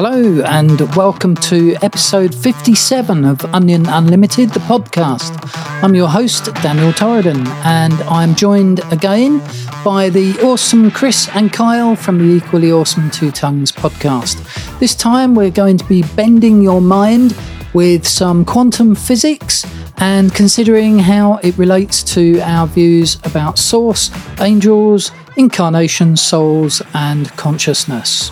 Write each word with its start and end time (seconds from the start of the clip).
Hello, 0.00 0.40
and 0.42 0.80
welcome 0.94 1.34
to 1.34 1.74
episode 1.82 2.32
57 2.32 3.24
of 3.24 3.44
Onion 3.46 3.86
Unlimited, 3.86 4.50
the 4.50 4.60
podcast. 4.60 5.36
I'm 5.82 5.96
your 5.96 6.06
host, 6.06 6.54
Daniel 6.62 6.92
Torridon, 6.92 7.44
and 7.64 7.94
I'm 8.04 8.36
joined 8.36 8.80
again 8.92 9.42
by 9.84 10.08
the 10.08 10.38
awesome 10.40 10.92
Chris 10.92 11.28
and 11.34 11.52
Kyle 11.52 11.96
from 11.96 12.18
the 12.18 12.36
Equally 12.36 12.70
Awesome 12.70 13.10
Two 13.10 13.32
Tongues 13.32 13.72
podcast. 13.72 14.38
This 14.78 14.94
time, 14.94 15.34
we're 15.34 15.50
going 15.50 15.78
to 15.78 15.84
be 15.86 16.04
bending 16.14 16.62
your 16.62 16.80
mind 16.80 17.36
with 17.74 18.06
some 18.06 18.44
quantum 18.44 18.94
physics 18.94 19.66
and 19.96 20.32
considering 20.32 21.00
how 21.00 21.38
it 21.38 21.58
relates 21.58 22.04
to 22.14 22.38
our 22.42 22.68
views 22.68 23.18
about 23.24 23.58
source, 23.58 24.12
angels, 24.38 25.10
incarnation, 25.36 26.16
souls, 26.16 26.82
and 26.94 27.28
consciousness. 27.30 28.30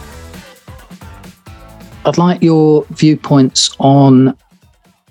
I'd 2.06 2.18
like 2.18 2.40
your 2.40 2.84
viewpoints 2.90 3.74
on 3.80 4.38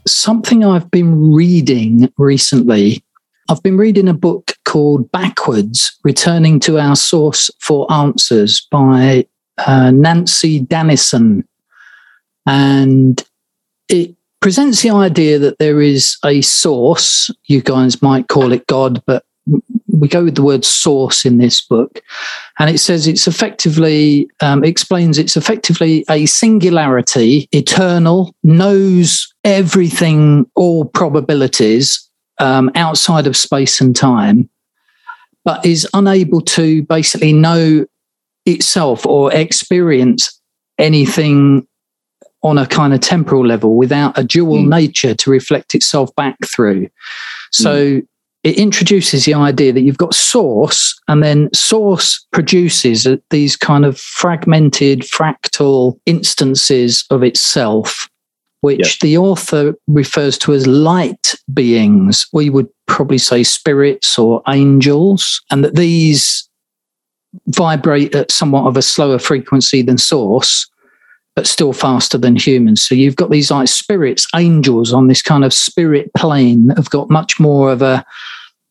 something 0.08 0.64
I've 0.64 0.90
been 0.92 1.34
reading 1.34 2.10
recently. 2.18 3.04
I've 3.50 3.62
been 3.62 3.78
reading 3.78 4.08
a 4.08 4.14
book 4.14 4.54
called 4.64 5.12
Backwards 5.12 6.00
Returning 6.06 6.58
to 6.62 6.80
Our 6.80 6.96
Source 6.96 7.52
for 7.60 7.92
Answers 7.92 8.66
by 8.72 9.28
uh, 9.58 9.90
Nanci 9.92 10.66
Danison. 10.66 11.44
And 12.46 13.22
it 13.90 14.16
presents 14.40 14.82
the 14.82 14.92
idea 14.92 15.38
that 15.38 15.60
there 15.60 15.82
is 15.82 16.18
a 16.24 16.40
source, 16.40 17.30
you 17.48 17.62
guys 17.62 18.02
might 18.02 18.30
call 18.30 18.54
it 18.54 18.68
God, 18.68 19.04
but 19.06 19.26
we 19.88 20.08
go 20.08 20.24
with 20.24 20.36
the 20.36 20.44
word 20.44 20.66
source 20.66 21.26
in 21.26 21.38
this 21.38 21.62
book, 21.62 22.02
and 22.60 22.70
it 22.70 22.80
says 22.80 23.08
it's 23.08 23.28
effectively 23.28 24.30
um, 24.42 24.64
explains 24.64 25.18
it's 25.18 25.38
effectively 25.38 26.04
a 26.10 26.26
singularity, 26.26 27.48
eternal, 27.52 28.36
knows 28.44 29.34
everything, 29.44 30.50
all 30.56 30.86
probabilities 30.86 32.10
um, 32.40 32.72
outside 32.76 33.28
of 33.28 33.38
space 33.38 33.80
and 33.80 33.96
time, 33.96 34.50
but 35.44 35.66
is 35.66 35.88
unable 35.94 36.42
to 36.42 36.84
basically 36.84 37.34
know 37.34 37.86
itself 38.46 39.06
or 39.06 39.34
experience 39.34 40.40
anything 40.78 41.66
on 42.44 42.58
a 42.60 42.68
kind 42.68 42.94
of 42.94 43.00
temporal 43.00 43.46
level 43.46 43.76
without 43.76 44.16
a 44.18 44.24
dual 44.24 44.58
mm. 44.58 44.68
nature 44.68 45.16
to 45.16 45.32
reflect 45.32 45.74
itself 45.74 46.14
back 46.16 46.38
through. 46.46 46.88
So 47.52 47.76
mm 47.76 48.08
it 48.46 48.60
introduces 48.60 49.26
the 49.26 49.34
idea 49.34 49.74
that 49.74 49.82
you've 49.82 49.98
got 49.98 50.14
source 50.14 50.98
and 51.08 51.24
then 51.24 51.50
source 51.52 52.26
produces 52.32 53.08
these 53.32 53.56
kind 53.58 53.84
of 53.84 54.00
fragmented 54.00 55.02
fractal 55.02 56.00
instances 56.06 57.04
of 57.10 57.24
itself 57.24 58.08
which 58.62 59.00
the 59.00 59.18
author 59.18 59.76
refers 59.88 60.38
to 60.38 60.54
as 60.54 60.68
light 60.68 61.36
beings 61.54 62.28
we 62.34 62.50
would 62.50 62.70
probably 62.86 63.18
say 63.18 63.44
spirits 63.44 64.18
or 64.18 64.42
angels 64.48 65.42
and 65.50 65.64
that 65.64 65.76
these 65.76 66.48
vibrate 67.48 68.14
at 68.16 68.32
somewhat 68.32 68.68
of 68.68 68.78
a 68.78 68.82
slower 68.82 69.20
frequency 69.20 69.82
than 69.82 69.98
source 69.98 70.70
but 71.36 71.46
still 71.46 71.74
faster 71.74 72.18
than 72.18 72.38
humans. 72.38 72.82
So 72.82 72.96
you've 72.96 73.18
got 73.18 73.30
these 73.30 73.52
like 73.52 73.68
spirits, 73.68 74.26
angels 74.34 74.94
on 74.94 75.08
this 75.08 75.22
kind 75.22 75.44
of 75.44 75.54
spirit 75.54 76.10
plane 76.16 76.68
that 76.68 76.78
have 76.78 76.90
got 76.90 77.10
much 77.10 77.42
more 77.42 77.74
of 77.74 77.82
a 77.82 78.06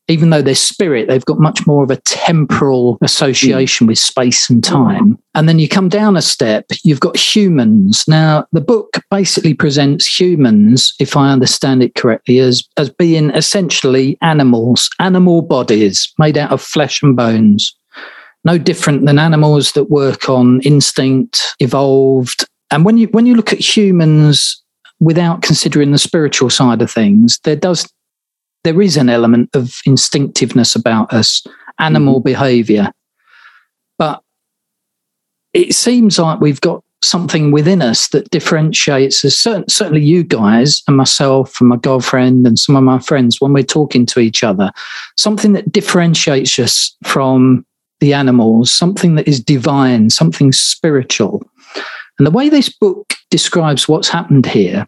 even 0.07 0.29
though 0.29 0.41
they're 0.41 0.55
spirit, 0.55 1.07
they've 1.07 1.25
got 1.25 1.39
much 1.39 1.65
more 1.65 1.83
of 1.83 1.89
a 1.89 1.97
temporal 2.01 2.97
association 3.01 3.85
mm. 3.85 3.89
with 3.89 3.97
space 3.97 4.49
and 4.49 4.63
time. 4.63 5.17
And 5.33 5.49
then 5.49 5.57
you 5.57 5.67
come 5.67 5.89
down 5.89 6.15
a 6.15 6.21
step, 6.21 6.65
you've 6.83 6.99
got 6.99 7.17
humans. 7.17 8.03
Now, 8.07 8.45
the 8.51 8.61
book 8.61 8.97
basically 9.09 9.53
presents 9.53 10.19
humans, 10.19 10.93
if 10.99 11.17
I 11.17 11.31
understand 11.31 11.81
it 11.81 11.95
correctly, 11.95 12.39
as, 12.39 12.63
as 12.77 12.89
being 12.89 13.31
essentially 13.31 14.17
animals, 14.21 14.89
animal 14.99 15.41
bodies 15.41 16.13
made 16.19 16.37
out 16.37 16.51
of 16.51 16.61
flesh 16.61 17.01
and 17.01 17.15
bones. 17.15 17.75
No 18.43 18.59
different 18.59 19.07
than 19.07 19.17
animals 19.17 19.71
that 19.71 19.89
work 19.89 20.29
on 20.29 20.61
instinct, 20.61 21.55
evolved. 21.59 22.45
And 22.69 22.85
when 22.85 22.97
you 22.97 23.07
when 23.07 23.25
you 23.25 23.33
look 23.33 23.51
at 23.51 23.59
humans 23.59 24.61
without 24.99 25.41
considering 25.41 25.91
the 25.91 25.97
spiritual 25.97 26.51
side 26.51 26.83
of 26.83 26.91
things, 26.91 27.39
there 27.43 27.55
does 27.55 27.91
there 28.65 28.81
is 28.81 28.97
an 28.97 29.09
element 29.09 29.49
of 29.53 29.79
instinctiveness 29.85 30.75
about 30.75 31.13
us, 31.13 31.45
animal 31.79 32.15
mm-hmm. 32.15 32.29
behavior. 32.29 32.91
But 33.97 34.21
it 35.53 35.73
seems 35.73 36.19
like 36.19 36.41
we've 36.41 36.59
got 36.59 36.83
something 37.03 37.51
within 37.51 37.81
us 37.81 38.09
that 38.09 38.29
differentiates 38.31 39.23
us. 39.23 39.35
Certainly, 39.35 40.01
you 40.01 40.23
guys 40.23 40.81
and 40.87 40.97
myself 40.97 41.61
and 41.61 41.69
my 41.69 41.77
girlfriend 41.77 42.47
and 42.47 42.57
some 42.57 42.75
of 42.75 42.83
my 42.83 42.99
friends, 42.99 43.39
when 43.39 43.53
we're 43.53 43.63
talking 43.63 44.05
to 44.07 44.19
each 44.19 44.43
other, 44.43 44.71
something 45.15 45.53
that 45.53 45.71
differentiates 45.71 46.57
us 46.59 46.97
from 47.05 47.65
the 47.99 48.13
animals, 48.13 48.73
something 48.73 49.15
that 49.15 49.27
is 49.27 49.39
divine, 49.39 50.09
something 50.09 50.51
spiritual. 50.51 51.47
And 52.17 52.25
the 52.25 52.31
way 52.31 52.49
this 52.49 52.69
book 52.69 53.13
describes 53.29 53.87
what's 53.87 54.09
happened 54.09 54.47
here 54.47 54.87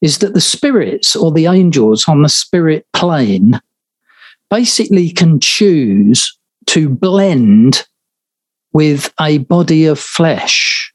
is 0.00 0.18
that 0.18 0.34
the 0.34 0.40
spirits 0.40 1.16
or 1.16 1.32
the 1.32 1.46
angels 1.46 2.06
on 2.08 2.22
the 2.22 2.28
spirit 2.28 2.86
plane 2.92 3.60
basically 4.50 5.10
can 5.10 5.40
choose 5.40 6.36
to 6.66 6.88
blend 6.88 7.86
with 8.72 9.12
a 9.20 9.38
body 9.38 9.86
of 9.86 9.98
flesh. 9.98 10.92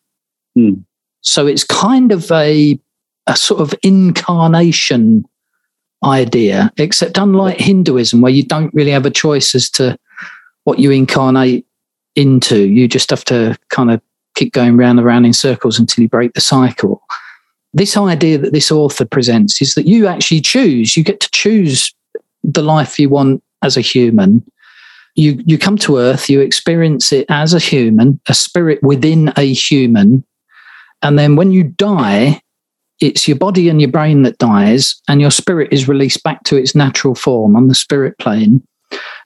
Mm. 0.57 0.83
So 1.21 1.47
it's 1.47 1.63
kind 1.63 2.11
of 2.11 2.31
a, 2.31 2.79
a 3.27 3.35
sort 3.35 3.61
of 3.61 3.73
incarnation 3.83 5.25
idea, 6.03 6.71
except 6.77 7.17
unlike 7.17 7.59
Hinduism, 7.59 8.21
where 8.21 8.31
you 8.31 8.43
don't 8.43 8.73
really 8.73 8.91
have 8.91 9.05
a 9.05 9.11
choice 9.11 9.55
as 9.55 9.69
to 9.71 9.97
what 10.63 10.79
you 10.79 10.91
incarnate 10.91 11.65
into, 12.15 12.67
you 12.67 12.87
just 12.87 13.09
have 13.09 13.25
to 13.25 13.57
kind 13.69 13.91
of 13.91 14.01
keep 14.35 14.53
going 14.53 14.77
round 14.77 14.99
and 14.99 15.05
round 15.05 15.25
in 15.25 15.33
circles 15.33 15.79
until 15.79 16.01
you 16.01 16.09
break 16.09 16.33
the 16.33 16.41
cycle 16.41 17.01
this 17.73 17.95
idea 17.95 18.37
that 18.37 18.53
this 18.53 18.71
author 18.71 19.05
presents 19.05 19.61
is 19.61 19.75
that 19.75 19.87
you 19.87 20.07
actually 20.07 20.41
choose, 20.41 20.97
you 20.97 21.03
get 21.03 21.19
to 21.19 21.29
choose 21.31 21.93
the 22.43 22.63
life 22.63 22.99
you 22.99 23.09
want 23.09 23.43
as 23.61 23.77
a 23.77 23.81
human. 23.81 24.43
You, 25.15 25.41
you 25.45 25.57
come 25.57 25.77
to 25.79 25.97
earth, 25.97 26.29
you 26.29 26.39
experience 26.39 27.11
it 27.11 27.25
as 27.29 27.53
a 27.53 27.59
human, 27.59 28.19
a 28.27 28.33
spirit 28.33 28.81
within 28.81 29.33
a 29.35 29.53
human. 29.53 30.23
And 31.01 31.19
then 31.19 31.35
when 31.35 31.51
you 31.51 31.63
die, 31.63 32.41
it's 32.99 33.27
your 33.27 33.37
body 33.37 33.69
and 33.69 33.81
your 33.81 33.91
brain 33.91 34.23
that 34.23 34.37
dies, 34.37 35.01
and 35.07 35.21
your 35.21 35.31
spirit 35.31 35.71
is 35.71 35.87
released 35.87 36.23
back 36.23 36.43
to 36.43 36.57
its 36.57 36.75
natural 36.75 37.15
form 37.15 37.55
on 37.55 37.67
the 37.67 37.75
spirit 37.75 38.17
plane. 38.17 38.61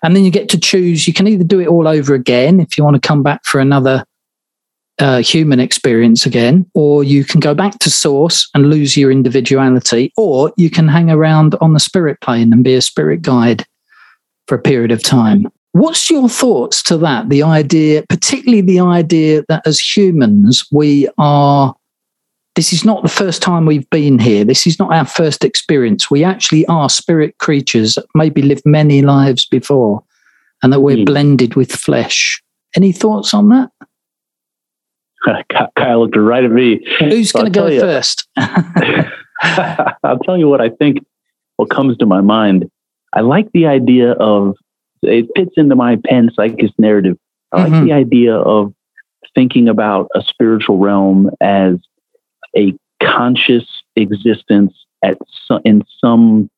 And 0.04 0.16
then 0.16 0.26
you 0.26 0.32
get 0.32 0.50
to 0.50 0.60
choose. 0.60 1.08
You 1.08 1.14
can 1.14 1.28
either 1.28 1.44
do 1.44 1.60
it 1.60 1.68
all 1.68 1.88
over 1.88 2.14
again 2.14 2.60
if 2.60 2.78
you 2.78 2.84
want 2.84 3.02
to 3.02 3.08
come 3.08 3.24
back 3.24 3.46
for 3.46 3.60
another 3.60 4.06
uh, 5.04 5.22
human 5.22 5.60
experience 5.60 6.26
again, 6.26 6.66
or 6.74 7.04
you 7.04 7.26
can 7.26 7.42
go 7.42 7.54
back 7.54 7.78
to 7.80 7.90
source 7.90 8.50
and 8.54 8.70
lose 8.70 8.96
your 8.96 9.12
individuality, 9.12 10.14
or 10.16 10.54
you 10.56 10.70
can 10.70 10.88
hang 10.88 11.10
around 11.10 11.56
on 11.60 11.74
the 11.74 11.80
spirit 11.80 12.22
plane 12.22 12.54
and 12.54 12.64
be 12.64 12.74
a 12.74 12.82
spirit 12.82 13.22
guide 13.22 13.66
for 14.48 14.56
a 14.56 14.62
period 14.62 14.92
of 14.92 15.04
time. 15.04 15.46
What's 15.74 16.10
your 16.10 16.30
thoughts 16.30 16.82
to 16.84 16.98
that? 17.00 17.28
The 17.28 17.44
idea, 17.44 18.06
particularly 18.08 18.62
the 18.62 18.80
idea 18.80 19.44
that 19.50 19.68
as 19.68 19.78
humans, 19.78 20.66
we 20.72 21.10
are, 21.18 21.76
this 22.56 22.72
is 22.72 22.86
not 22.86 23.04
the 23.04 23.10
first 23.10 23.42
time 23.42 23.66
we've 23.66 23.90
been 23.90 24.20
here. 24.20 24.46
This 24.46 24.66
is 24.66 24.80
not 24.80 24.94
our 24.94 25.06
first 25.06 25.44
experience. 25.44 26.10
We 26.10 26.24
actually 26.24 26.66
are 26.68 26.90
spirit 26.90 27.38
creatures, 27.40 27.96
that 27.96 28.06
maybe 28.16 28.42
lived 28.42 28.66
many 28.66 29.02
lives 29.02 29.46
before, 29.46 30.02
and 30.62 30.72
that 30.72 30.80
we're 30.80 30.96
mm. 30.96 31.06
blended 31.06 31.56
with 31.56 31.74
flesh. 31.74 32.42
Any 32.74 32.94
thoughts 32.94 33.34
on 33.34 33.50
that? 33.50 33.70
Kyle 35.24 36.02
looked 36.02 36.18
right 36.18 36.44
at 36.44 36.52
me. 36.52 36.86
Who's 37.00 37.32
so 37.32 37.40
going 37.40 37.54
to 37.54 37.60
go 37.60 37.68
you, 37.68 37.80
first? 37.80 38.28
I'll 38.38 40.20
tell 40.24 40.38
you 40.38 40.48
what 40.48 40.62
I 40.62 40.70
think. 40.70 41.00
What 41.58 41.70
comes 41.70 41.98
to 41.98 42.06
my 42.06 42.22
mind. 42.22 42.70
I 43.14 43.22
like 43.22 43.52
the 43.54 43.68
idea 43.68 44.14
of 44.14 44.56
it 45.04 45.28
fits 45.36 45.52
into 45.56 45.76
my 45.76 45.98
panpsychist 45.98 46.74
narrative. 46.78 47.18
I 47.52 47.64
like 47.64 47.72
mm-hmm. 47.72 47.86
the 47.86 47.94
idea 47.94 48.36
of 48.36 48.74
thinking 49.36 49.70
about 49.70 50.08
a 50.16 50.22
spiritual 50.22 50.78
realm 50.80 51.30
as 51.42 51.76
a 52.58 52.74
conscious 53.02 53.66
existence 53.96 54.74
at 55.04 55.18
some, 55.48 55.62
in 55.64 55.84
some 56.00 56.50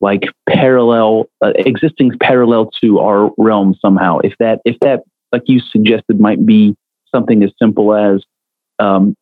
like 0.00 0.22
parallel 0.48 1.26
uh, 1.44 1.52
existing 1.56 2.18
parallel 2.20 2.70
to 2.82 3.00
our 3.00 3.30
realm 3.36 3.74
somehow. 3.80 4.18
If 4.18 4.34
that 4.38 4.60
if 4.64 4.78
that 4.80 5.00
like 5.30 5.42
you 5.46 5.60
suggested 5.60 6.20
might 6.20 6.44
be 6.44 6.74
something 7.14 7.42
as 7.42 7.50
simple 7.58 7.94
as 7.94 8.22
um, 8.78 9.16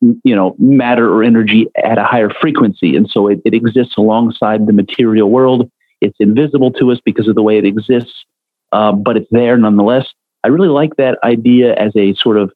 you 0.00 0.34
know 0.34 0.54
matter 0.58 1.12
or 1.12 1.22
energy 1.22 1.66
at 1.82 1.98
a 1.98 2.04
higher 2.04 2.30
frequency 2.30 2.96
and 2.96 3.08
so 3.08 3.28
it, 3.28 3.40
it, 3.44 3.54
exists 3.54 3.96
alongside 3.96 4.66
the 4.66 4.72
material 4.72 5.30
world 5.30 5.70
it's 6.00 6.16
invisible 6.18 6.72
to 6.72 6.90
us 6.90 6.98
because 7.04 7.28
of 7.28 7.34
the 7.34 7.42
way 7.42 7.58
it 7.58 7.64
exists 7.64 8.24
uh, 8.72 8.92
but 8.92 9.16
it's 9.16 9.30
there 9.30 9.56
nonetheless 9.56 10.08
i 10.44 10.48
really 10.48 10.68
like 10.68 10.96
that 10.96 11.18
idea 11.22 11.74
as 11.76 11.92
a 11.94 12.14
sort 12.14 12.36
of 12.36 12.52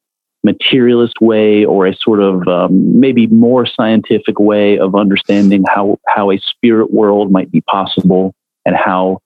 materialist 0.46 1.20
way 1.20 1.64
or 1.64 1.86
a 1.86 1.94
sort 1.96 2.20
of 2.20 2.46
um, 2.48 2.98
maybe 2.98 3.26
more 3.26 3.66
scientific 3.66 4.38
way 4.38 4.78
of 4.78 4.94
understanding 4.94 5.64
how 5.68 5.98
how 6.06 6.30
a 6.30 6.38
spirit 6.38 6.92
world 6.92 7.30
might 7.30 7.50
be 7.50 7.60
possible 7.62 8.34
and 8.64 8.76
how 8.76 9.20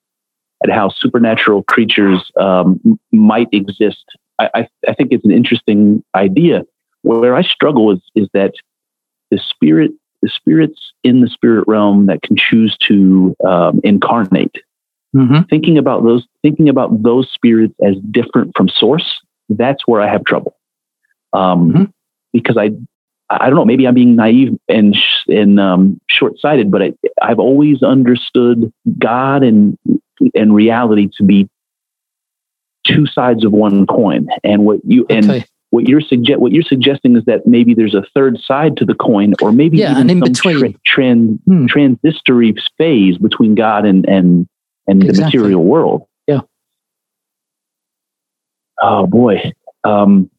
and 0.62 0.72
how 0.72 0.88
supernatural 0.88 1.62
creatures 1.64 2.30
um, 2.38 2.98
might 3.12 3.48
exist. 3.52 4.04
I, 4.40 4.50
I, 4.54 4.68
I 4.88 4.94
think 4.94 5.12
it's 5.12 5.24
an 5.24 5.30
interesting 5.30 6.02
idea. 6.14 6.64
Where 7.02 7.34
I 7.34 7.42
struggle 7.42 7.92
is 7.92 8.00
is 8.14 8.28
that 8.34 8.52
the 9.30 9.38
spirit 9.38 9.92
the 10.22 10.28
spirits 10.28 10.92
in 11.02 11.20
the 11.20 11.28
spirit 11.28 11.64
realm 11.66 12.06
that 12.06 12.22
can 12.22 12.36
choose 12.36 12.76
to 12.88 13.34
um, 13.46 13.80
incarnate. 13.84 14.56
Mm-hmm. 15.16 15.42
Thinking 15.48 15.78
about 15.78 16.04
those 16.04 16.26
thinking 16.42 16.68
about 16.68 17.02
those 17.02 17.30
spirits 17.32 17.74
as 17.84 17.96
different 18.10 18.52
from 18.56 18.68
source, 18.68 19.20
that's 19.48 19.86
where 19.86 20.00
I 20.00 20.08
have 20.08 20.24
trouble 20.24 20.56
um, 21.32 21.72
mm-hmm. 21.72 21.84
because 22.32 22.56
I 22.56 22.70
I 23.28 23.46
don't 23.46 23.56
know 23.56 23.64
maybe 23.64 23.86
I'm 23.86 23.94
being 23.94 24.14
naive 24.14 24.56
and 24.68 24.96
and 25.28 25.58
um, 25.58 26.00
short 26.08 26.38
sighted, 26.38 26.70
but 26.70 26.82
I, 26.82 26.92
I've 27.22 27.38
always 27.38 27.82
understood 27.82 28.72
God 28.98 29.42
and 29.42 29.76
and 30.34 30.54
reality 30.54 31.08
to 31.16 31.24
be 31.24 31.48
two 32.94 33.06
sides 33.06 33.44
of 33.44 33.52
one 33.52 33.86
coin. 33.86 34.28
And 34.44 34.64
what 34.64 34.80
you 34.84 35.06
and 35.08 35.44
what 35.70 35.88
you're 35.88 36.00
suggest 36.00 36.40
what 36.40 36.52
you're 36.52 36.62
suggesting 36.62 37.16
is 37.16 37.24
that 37.26 37.46
maybe 37.46 37.74
there's 37.74 37.94
a 37.94 38.04
third 38.14 38.38
side 38.38 38.76
to 38.78 38.84
the 38.84 38.94
coin, 38.94 39.34
or 39.40 39.52
maybe 39.52 39.78
yeah, 39.78 39.92
even 39.92 40.02
and 40.02 40.10
in 40.10 40.20
between 40.20 40.58
tra- 40.58 40.80
trans, 40.84 41.38
hmm. 41.46 41.66
transitory 41.66 42.54
phase 42.76 43.18
between 43.18 43.54
God 43.54 43.84
and 43.84 44.08
and 44.08 44.48
and 44.86 45.02
exactly. 45.02 45.12
the 45.12 45.24
material 45.24 45.64
world. 45.64 46.06
Yeah. 46.26 46.40
Oh 48.82 49.06
boy. 49.06 49.52
Um, 49.84 50.30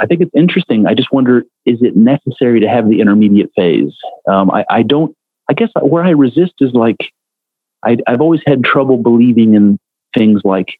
I 0.00 0.06
think 0.06 0.22
it's 0.22 0.34
interesting. 0.34 0.86
I 0.86 0.94
just 0.94 1.12
wonder, 1.12 1.44
is 1.66 1.82
it 1.82 1.94
necessary 1.94 2.60
to 2.60 2.68
have 2.68 2.88
the 2.88 3.00
intermediate 3.00 3.50
phase? 3.54 3.92
Um, 4.26 4.50
I, 4.50 4.64
I, 4.70 4.82
don't, 4.82 5.14
I 5.48 5.52
guess 5.52 5.68
where 5.80 6.02
I 6.02 6.10
resist 6.10 6.54
is 6.60 6.72
like, 6.72 6.96
I, 7.84 7.98
I've 8.06 8.22
always 8.22 8.40
had 8.46 8.64
trouble 8.64 8.96
believing 8.96 9.54
in 9.54 9.78
things 10.16 10.40
like 10.42 10.78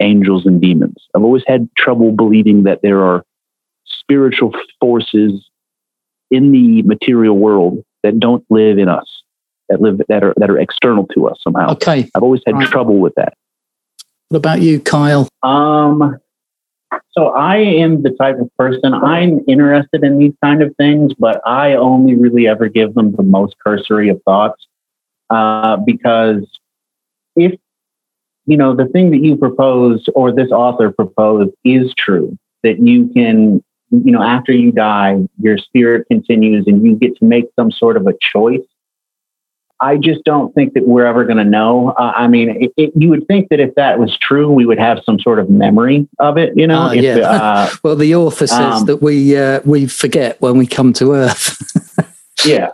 angels 0.00 0.46
and 0.46 0.60
demons. 0.60 0.96
I've 1.14 1.22
always 1.22 1.44
had 1.46 1.68
trouble 1.76 2.12
believing 2.12 2.64
that 2.64 2.80
there 2.82 3.04
are 3.04 3.24
spiritual 3.86 4.52
forces 4.80 5.48
in 6.30 6.52
the 6.52 6.82
material 6.82 7.38
world 7.38 7.84
that 8.02 8.18
don't 8.18 8.44
live 8.50 8.78
in 8.78 8.88
us, 8.88 9.06
that 9.68 9.80
live, 9.80 10.00
that 10.08 10.24
are, 10.24 10.34
that 10.36 10.50
are 10.50 10.58
external 10.58 11.06
to 11.14 11.28
us 11.28 11.38
somehow. 11.42 11.72
Okay. 11.72 12.10
I've 12.14 12.22
always 12.22 12.42
had 12.46 12.56
right. 12.56 12.68
trouble 12.68 12.98
with 12.98 13.14
that. 13.16 13.34
What 14.28 14.38
about 14.38 14.62
you, 14.62 14.80
Kyle? 14.80 15.28
Um, 15.42 16.18
so 17.12 17.28
I 17.28 17.58
am 17.58 18.02
the 18.02 18.10
type 18.10 18.38
of 18.40 18.50
person 18.56 18.92
I'm 18.92 19.40
interested 19.46 20.02
in 20.02 20.18
these 20.18 20.34
kind 20.42 20.62
of 20.62 20.74
things, 20.76 21.12
but 21.18 21.40
I 21.46 21.74
only 21.74 22.16
really 22.16 22.48
ever 22.48 22.68
give 22.68 22.94
them 22.94 23.12
the 23.12 23.22
most 23.22 23.54
cursory 23.64 24.08
of 24.08 24.20
thoughts 24.24 24.66
uh, 25.30 25.76
because 25.76 26.46
if 27.36 27.58
you 28.46 28.56
know 28.56 28.74
the 28.74 28.86
thing 28.86 29.10
that 29.10 29.18
you 29.18 29.36
proposed 29.36 30.08
or 30.14 30.32
this 30.32 30.50
author 30.50 30.90
proposed 30.90 31.50
is 31.64 31.92
true, 31.96 32.36
that 32.62 32.78
you 32.78 33.08
can 33.08 33.62
you 33.90 34.12
know 34.12 34.22
after 34.22 34.52
you 34.52 34.72
die 34.72 35.18
your 35.38 35.58
spirit 35.58 36.06
continues 36.08 36.66
and 36.66 36.84
you 36.84 36.96
get 36.96 37.16
to 37.16 37.24
make 37.24 37.44
some 37.56 37.70
sort 37.70 37.96
of 37.96 38.06
a 38.06 38.14
choice 38.20 38.60
I 39.80 39.96
just 39.96 40.24
don't 40.24 40.54
think 40.54 40.74
that 40.74 40.86
we're 40.86 41.04
ever 41.04 41.24
going 41.24 41.36
to 41.38 41.44
know. 41.44 41.90
Uh, 41.90 42.12
I 42.16 42.28
mean, 42.28 42.62
it, 42.62 42.72
it, 42.76 42.92
you 42.96 43.10
would 43.10 43.26
think 43.26 43.48
that 43.50 43.60
if 43.60 43.74
that 43.74 43.98
was 43.98 44.16
true, 44.16 44.50
we 44.50 44.64
would 44.64 44.78
have 44.78 45.00
some 45.04 45.18
sort 45.18 45.38
of 45.38 45.50
memory 45.50 46.08
of 46.18 46.38
it. 46.38 46.56
You 46.56 46.66
know, 46.66 46.82
uh, 46.82 46.92
if, 46.92 47.02
yeah. 47.02 47.28
Uh, 47.28 47.70
well, 47.82 47.96
the 47.96 48.14
author 48.14 48.46
says 48.46 48.80
um, 48.80 48.86
that 48.86 49.02
we 49.02 49.36
uh, 49.36 49.60
we 49.64 49.86
forget 49.86 50.40
when 50.40 50.56
we 50.56 50.66
come 50.66 50.92
to 50.94 51.12
Earth. 51.12 51.60
yeah, 52.46 52.70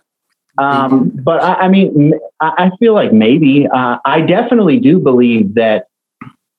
um, 0.61 1.11
but 1.15 1.43
I, 1.43 1.55
I, 1.55 1.69
mean, 1.69 2.15
I 2.41 2.71
feel 2.79 2.95
like 2.95 3.13
maybe 3.13 3.67
uh, 3.67 3.99
I 4.05 4.21
definitely 4.21 4.79
do 4.79 4.99
believe 4.99 5.55
that 5.55 5.87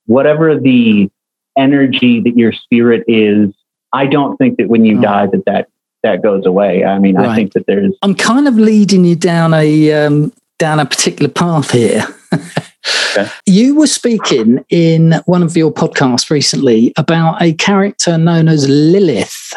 whatever 0.05 0.59
the 0.59 1.09
energy 1.57 2.19
that 2.21 2.35
your 2.35 2.51
spirit 2.51 3.03
is, 3.07 3.53
I 3.93 4.07
don't 4.07 4.37
think 4.37 4.57
that 4.57 4.69
when 4.69 4.85
you 4.85 4.97
oh. 4.97 5.01
die 5.01 5.27
that 5.27 5.45
that 5.45 5.67
that 6.03 6.23
goes 6.23 6.45
away. 6.45 6.83
I 6.83 6.97
mean, 6.97 7.15
right. 7.15 7.29
I 7.29 7.35
think 7.35 7.53
that 7.53 7.67
there's. 7.67 7.95
I'm 8.01 8.15
kind 8.15 8.47
of 8.47 8.55
leading 8.55 9.05
you 9.05 9.15
down 9.15 9.53
a 9.53 9.93
um, 9.93 10.33
down 10.57 10.79
a 10.79 10.85
particular 10.85 11.29
path 11.29 11.71
here. 11.71 12.05
okay. 12.33 13.29
You 13.45 13.75
were 13.75 13.87
speaking 13.87 14.65
in 14.69 15.21
one 15.25 15.43
of 15.43 15.55
your 15.55 15.71
podcasts 15.71 16.29
recently 16.29 16.93
about 16.97 17.41
a 17.41 17.53
character 17.53 18.17
known 18.17 18.47
as 18.47 18.67
Lilith. 18.67 19.53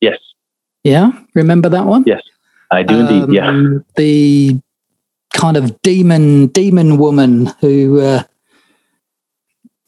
Yes. 0.00 0.18
Yeah, 0.82 1.12
remember 1.34 1.68
that 1.70 1.86
one? 1.86 2.04
Yes, 2.06 2.22
I 2.74 2.82
do 2.82 2.94
um, 2.94 3.06
indeed. 3.06 3.34
Yeah, 3.34 3.78
the 3.96 4.60
kind 5.32 5.56
of 5.56 5.80
demon 5.82 6.48
demon 6.48 6.98
woman 6.98 7.46
who 7.60 8.00
uh, 8.00 8.22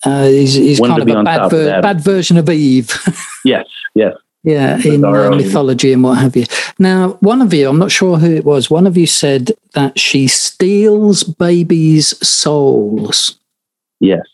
uh, 0.05 0.27
is, 0.29 0.57
is 0.57 0.81
kind 0.81 1.03
of 1.03 1.09
a 1.09 1.23
bad, 1.23 1.51
ver- 1.51 1.83
bad 1.83 2.01
version 2.01 2.37
of 2.37 2.49
Eve. 2.49 2.93
yes, 3.45 3.67
yes. 3.95 4.15
Yeah, 4.43 4.79
in 4.85 5.05
uh, 5.05 5.31
mythology 5.31 5.93
and 5.93 6.05
what 6.05 6.19
have 6.19 6.37
you. 6.37 6.45
Now, 6.79 7.19
one 7.19 7.43
of 7.43 7.53
you, 7.53 7.69
I'm 7.69 7.81
not 7.81 7.91
sure 7.91 8.17
who 8.17 8.33
it 8.33 8.45
was, 8.45 8.71
one 8.71 8.87
of 8.87 8.97
you 8.97 9.07
said 9.07 9.51
that 9.73 9.99
she 9.99 10.29
steals 10.29 11.25
babies' 11.25 12.17
souls. 12.27 13.41
Yes. 13.99 14.25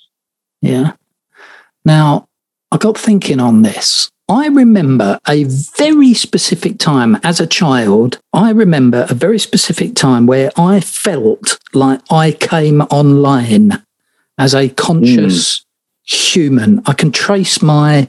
Yeah. 0.61 0.93
Now, 1.87 2.29
I 2.71 2.77
got 2.77 2.99
thinking 2.99 3.41
on 3.41 3.63
this. 3.63 4.11
I 4.33 4.47
remember 4.47 5.19
a 5.29 5.45
very 5.45 6.15
specific 6.15 6.79
time 6.79 7.19
as 7.23 7.39
a 7.39 7.47
child. 7.47 8.19
I 8.33 8.51
remember 8.51 9.07
a 9.11 9.15
very 9.15 9.39
specific 9.39 9.95
time 9.95 10.25
where 10.25 10.51
I 10.57 10.81
felt 10.81 11.59
like 11.75 12.01
I 12.11 12.33
came 12.33 12.81
online 12.81 13.85
as 14.39 14.55
a 14.55 14.71
conscious 14.71 15.61
mm. 15.61 16.33
human. 16.33 16.83
I 16.87 16.95
can 16.95 17.13
trace 17.13 17.61
my 17.61 18.09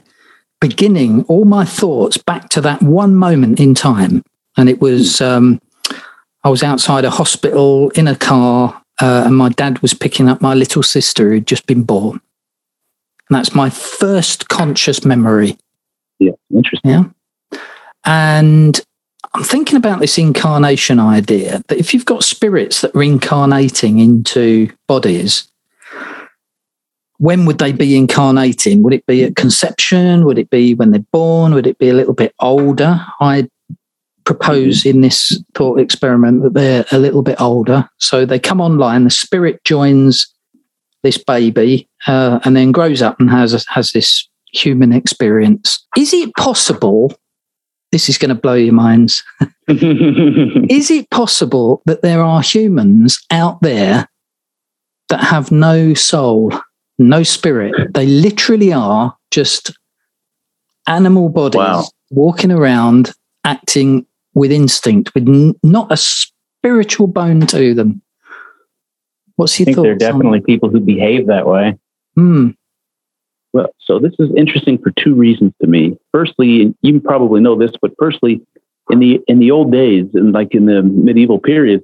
beginning 0.62 1.24
all 1.24 1.44
my 1.44 1.66
thoughts 1.66 2.16
back 2.16 2.48
to 2.50 2.62
that 2.62 2.80
one 2.80 3.14
moment 3.14 3.60
in 3.60 3.74
time. 3.74 4.22
And 4.56 4.70
it 4.70 4.80
was, 4.80 5.20
um, 5.20 5.60
I 6.42 6.48
was 6.48 6.62
outside 6.62 7.04
a 7.04 7.10
hospital 7.10 7.90
in 7.90 8.08
a 8.08 8.16
car, 8.16 8.82
uh, 8.98 9.24
and 9.26 9.36
my 9.36 9.50
dad 9.50 9.80
was 9.80 9.92
picking 9.92 10.30
up 10.30 10.40
my 10.40 10.54
little 10.54 10.82
sister 10.82 11.28
who'd 11.28 11.46
just 11.46 11.66
been 11.66 11.82
born. 11.82 12.22
And 13.28 13.36
that's 13.36 13.54
my 13.54 13.68
first 13.68 14.48
conscious 14.48 15.04
memory. 15.04 15.58
Yeah, 16.18 16.32
interesting. 16.54 16.90
Yeah. 16.90 17.04
And 18.04 18.80
I'm 19.34 19.42
thinking 19.42 19.76
about 19.76 20.00
this 20.00 20.18
incarnation 20.18 21.00
idea 21.00 21.62
that 21.68 21.78
if 21.78 21.92
you've 21.92 22.04
got 22.04 22.22
spirits 22.22 22.80
that 22.82 22.94
are 22.94 23.02
incarnating 23.02 23.98
into 23.98 24.70
bodies, 24.86 25.48
when 27.18 27.46
would 27.46 27.58
they 27.58 27.72
be 27.72 27.96
incarnating? 27.96 28.82
Would 28.82 28.92
it 28.92 29.06
be 29.06 29.24
at 29.24 29.36
conception? 29.36 30.24
Would 30.24 30.38
it 30.38 30.50
be 30.50 30.74
when 30.74 30.90
they're 30.90 31.00
born? 31.12 31.54
Would 31.54 31.66
it 31.66 31.78
be 31.78 31.88
a 31.88 31.94
little 31.94 32.14
bit 32.14 32.34
older? 32.40 33.00
I 33.20 33.48
propose 34.24 34.86
in 34.86 35.00
this 35.00 35.42
thought 35.54 35.78
experiment 35.78 36.42
that 36.42 36.54
they're 36.54 36.84
a 36.92 36.98
little 36.98 37.22
bit 37.22 37.40
older. 37.40 37.88
So 37.98 38.24
they 38.24 38.38
come 38.38 38.60
online, 38.60 39.04
the 39.04 39.10
spirit 39.10 39.62
joins 39.64 40.32
this 41.02 41.18
baby 41.18 41.88
uh, 42.06 42.40
and 42.44 42.56
then 42.56 42.72
grows 42.72 43.02
up 43.02 43.20
and 43.20 43.30
has, 43.30 43.64
has 43.68 43.92
this 43.92 44.28
human 44.54 44.92
experience. 44.92 45.84
Is 45.96 46.12
it 46.12 46.34
possible? 46.36 47.12
This 47.92 48.08
is 48.08 48.18
going 48.18 48.30
to 48.30 48.34
blow 48.34 48.54
your 48.54 48.74
minds. 48.74 49.22
is 49.68 50.90
it 50.90 51.10
possible 51.10 51.82
that 51.86 52.02
there 52.02 52.22
are 52.22 52.42
humans 52.42 53.20
out 53.30 53.62
there 53.62 54.08
that 55.08 55.20
have 55.20 55.52
no 55.52 55.94
soul? 55.94 56.50
no 56.98 57.22
spirit. 57.22 57.74
They 57.94 58.06
literally 58.06 58.72
are 58.72 59.16
just 59.30 59.72
animal 60.86 61.28
bodies 61.28 61.58
wow. 61.58 61.84
walking 62.10 62.50
around, 62.50 63.12
acting 63.44 64.06
with 64.34 64.52
instinct, 64.52 65.14
with 65.14 65.28
n- 65.28 65.54
not 65.62 65.90
a 65.90 65.96
spiritual 65.96 67.06
bone 67.06 67.46
to 67.48 67.74
them. 67.74 68.02
What's 69.36 69.58
your 69.58 69.64
I 69.64 69.66
think 69.66 69.76
thoughts? 69.76 69.84
There 69.84 69.92
are 69.92 70.12
definitely 70.12 70.40
people 70.40 70.70
who 70.70 70.80
behave 70.80 71.26
that 71.26 71.46
way. 71.46 71.76
Hmm. 72.14 72.50
Well, 73.54 73.72
so 73.78 74.00
this 74.00 74.14
is 74.18 74.30
interesting 74.36 74.78
for 74.78 74.90
two 74.90 75.14
reasons 75.14 75.52
to 75.62 75.68
me. 75.68 75.96
Firstly, 76.10 76.74
you 76.82 77.00
probably 77.00 77.40
know 77.40 77.56
this, 77.56 77.70
but 77.80 77.92
firstly, 77.98 78.42
in 78.90 78.98
the 78.98 79.20
in 79.28 79.38
the 79.38 79.52
old 79.52 79.70
days, 79.70 80.06
and 80.12 80.32
like 80.32 80.54
in 80.54 80.66
the 80.66 80.82
medieval 80.82 81.38
period, 81.38 81.80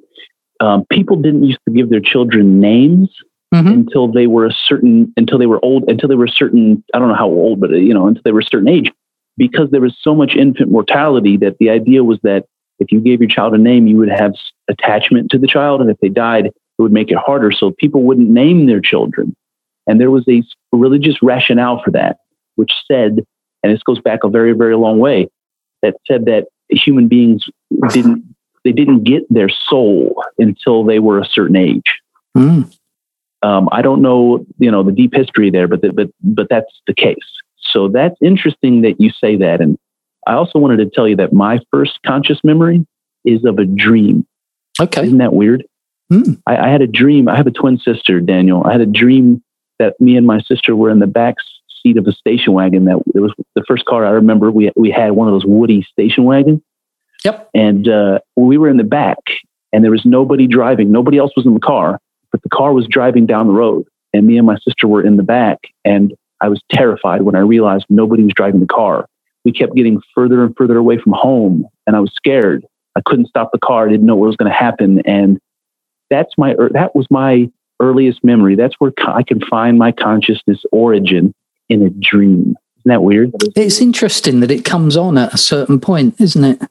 um, 0.59 0.85
people 0.91 1.17
didn't 1.17 1.45
used 1.45 1.61
to 1.69 1.73
give 1.73 1.89
their 1.89 2.01
children 2.01 2.61
names 2.61 3.09
mm-hmm. 3.55 3.69
until 3.69 4.11
they 4.11 4.27
were 4.27 4.47
a 4.47 4.53
certain 4.53 5.13
until 5.17 5.39
they 5.39 5.47
were 5.47 5.65
old 5.65 5.85
until 5.89 6.09
they 6.09 6.17
were 6.17 6.27
certain 6.27 6.83
I 6.93 6.99
don't 6.99 7.09
know 7.09 7.15
how 7.15 7.29
old, 7.29 7.61
but 7.61 7.71
you 7.71 7.95
know 7.95 8.09
until 8.09 8.23
they 8.25 8.33
were 8.33 8.41
a 8.41 8.45
certain 8.45 8.69
age, 8.69 8.91
because 9.37 9.71
there 9.71 9.81
was 9.81 9.97
so 10.01 10.13
much 10.13 10.35
infant 10.35 10.73
mortality 10.73 11.37
that 11.37 11.59
the 11.59 11.71
idea 11.71 12.03
was 12.03 12.19
that 12.25 12.47
if 12.81 12.91
you 12.91 13.01
gave 13.01 13.21
your 13.21 13.29
child 13.29 13.55
a 13.55 13.59
name, 13.59 13.87
you 13.87 13.97
would 13.99 14.11
have 14.11 14.35
attachment 14.69 15.31
to 15.31 15.39
the 15.39 15.47
child, 15.47 15.81
and 15.81 15.89
if 15.89 15.99
they 16.01 16.09
died, 16.09 16.47
it 16.47 16.55
would 16.79 16.93
make 16.93 17.13
it 17.13 17.19
harder. 17.19 17.53
So 17.53 17.71
people 17.71 18.03
wouldn't 18.03 18.29
name 18.29 18.67
their 18.67 18.81
children, 18.81 19.37
and 19.87 20.01
there 20.01 20.11
was 20.11 20.25
a 20.29 20.43
religious 20.73 21.17
rationale 21.23 21.83
for 21.83 21.91
that, 21.93 22.19
which 22.57 22.73
said 22.91 23.21
and 23.63 23.73
this 23.73 23.83
goes 23.83 24.01
back 24.01 24.25
a 24.25 24.29
very, 24.29 24.53
very 24.53 24.77
long 24.77 24.99
way, 24.99 25.29
that 25.83 25.95
said 26.07 26.27
that 26.27 26.47
human 26.71 27.09
beings 27.09 27.45
didn't 27.91 28.25
they 28.63 28.73
didn't 28.73 29.05
get 29.05 29.23
their 29.31 29.49
soul 29.49 30.23
until 30.39 30.85
they 30.85 30.99
were 30.99 31.19
a 31.19 31.25
certain 31.25 31.57
age. 31.57 31.99
Mm. 32.37 32.71
Um, 33.43 33.71
I 33.73 33.81
don't 33.81 34.03
know, 34.03 34.45
you 34.59 34.71
know, 34.71 34.83
the 34.83 34.93
deep 34.93 35.15
history 35.15 35.51
there, 35.51 35.67
but 35.67 35.81
the, 35.81 35.93
but 35.93 36.11
but 36.23 36.49
that's 36.51 36.71
the 36.87 36.95
case. 36.95 37.17
So 37.59 37.89
that's 37.89 38.17
interesting 38.23 38.83
that 38.83 39.01
you 39.01 39.11
say 39.11 39.37
that. 39.37 39.61
And 39.61 39.79
I 40.27 40.35
also 40.35 40.59
wanted 40.59 40.79
to 40.79 40.91
tell 40.91 41.09
you 41.09 41.17
that 41.17 41.33
my 41.33 41.61
first 41.71 41.99
conscious 42.05 42.41
memory 42.45 42.87
is 43.25 43.45
of 43.45 43.59
a 43.59 43.65
dream. 43.65 44.27
Okay, 44.79 45.05
isn't 45.05 45.19
that 45.19 45.33
weird? 45.33 45.65
Mm. 46.13 46.43
I, 46.47 46.57
I 46.57 46.69
had 46.69 46.83
a 46.83 46.87
dream. 46.87 47.29
I 47.29 47.37
have 47.37 47.47
a 47.47 47.53
twin 47.53 47.79
sister, 47.79 48.21
Daniel. 48.21 48.63
I 48.65 48.73
had 48.73 48.81
a 48.81 48.87
dream 48.87 49.43
that 49.81 50.01
me 50.01 50.17
and 50.17 50.27
my 50.27 50.41
sister 50.43 50.77
were 50.77 50.91
in 50.91 51.01
the 51.01 51.09
back 51.09 51.35
seat 51.83 51.97
of 51.97 52.07
a 52.07 52.13
station 52.13 52.53
wagon. 52.53 52.85
That 52.85 53.03
it 53.15 53.21
was 53.21 53.33
the 53.57 53.65
first 53.67 53.85
car 53.87 54.05
I 54.07 54.11
remember. 54.11 54.53
We 54.53 54.71
we 54.77 54.91
had 54.91 55.13
one 55.13 55.27
of 55.27 55.35
those 55.35 55.45
Woody 55.45 55.83
station 55.91 56.25
wagons. 56.25 56.61
Yep. 57.25 57.51
And 57.55 57.89
uh, 57.89 58.21
we 58.37 58.57
were 58.57 58.69
in 58.69 58.77
the 58.77 58.85
back, 58.85 59.19
and 59.73 59.83
there 59.83 59.91
was 59.91 60.05
nobody 60.05 60.47
driving. 60.47 60.93
Nobody 60.93 61.19
else 61.19 61.33
was 61.37 61.45
in 61.45 61.55
the 61.55 61.61
car, 61.61 61.99
but 62.31 62.43
the 62.43 62.49
car 62.49 62.73
was 62.73 62.87
driving 62.89 63.27
down 63.27 63.47
the 63.47 63.53
road, 63.53 63.87
and 64.13 64.27
me 64.27 64.39
and 64.39 64.47
my 64.47 64.57
sister 64.59 64.87
were 64.87 65.03
in 65.03 65.17
the 65.17 65.23
back. 65.23 65.59
And 65.85 66.15
I 66.41 66.49
was 66.49 66.63
terrified 66.71 67.23
when 67.23 67.35
I 67.35 67.41
realized 67.41 67.87
nobody 67.91 68.23
was 68.23 68.33
driving 68.35 68.61
the 68.61 68.67
car. 68.67 69.07
We 69.45 69.53
kept 69.53 69.75
getting 69.75 70.01
further 70.15 70.45
and 70.45 70.55
further 70.57 70.77
away 70.77 70.99
from 70.99 71.13
home, 71.13 71.67
and 71.87 71.97
I 71.97 72.01
was 72.01 72.13
scared. 72.15 72.65
I 72.97 73.01
couldn't 73.05 73.27
stop 73.27 73.51
the 73.53 73.59
car. 73.59 73.87
I 73.87 73.91
didn't 73.91 74.07
know 74.07 74.17
what 74.17 74.27
was 74.27 74.37
going 74.37 74.51
to 74.51 74.57
happen, 74.57 75.03
and 75.07 75.39
that's 76.09 76.33
my 76.37 76.55
that 76.73 76.95
was 76.95 77.07
my 77.11 77.51
earliest 77.81 78.23
memory. 78.23 78.57
That's 78.57 78.75
where 78.79 78.93
I 79.07 79.23
can 79.23 79.41
find 79.41 79.79
my 79.79 79.93
consciousness 79.93 80.63
origin 80.73 81.35
in 81.69 81.83
a 81.83 81.91
dream. 81.91 82.57
Isn't 82.79 82.87
that 82.87 83.03
weird? 83.03 83.33
It's 83.57 83.81
interesting 83.81 84.41
that 84.41 84.51
it 84.51 84.65
comes 84.65 84.97
on 84.97 85.19
at 85.19 85.35
a 85.35 85.39
certain 85.39 85.81
point, 85.81 86.21
isn't 86.21 86.45
it? 86.45 86.63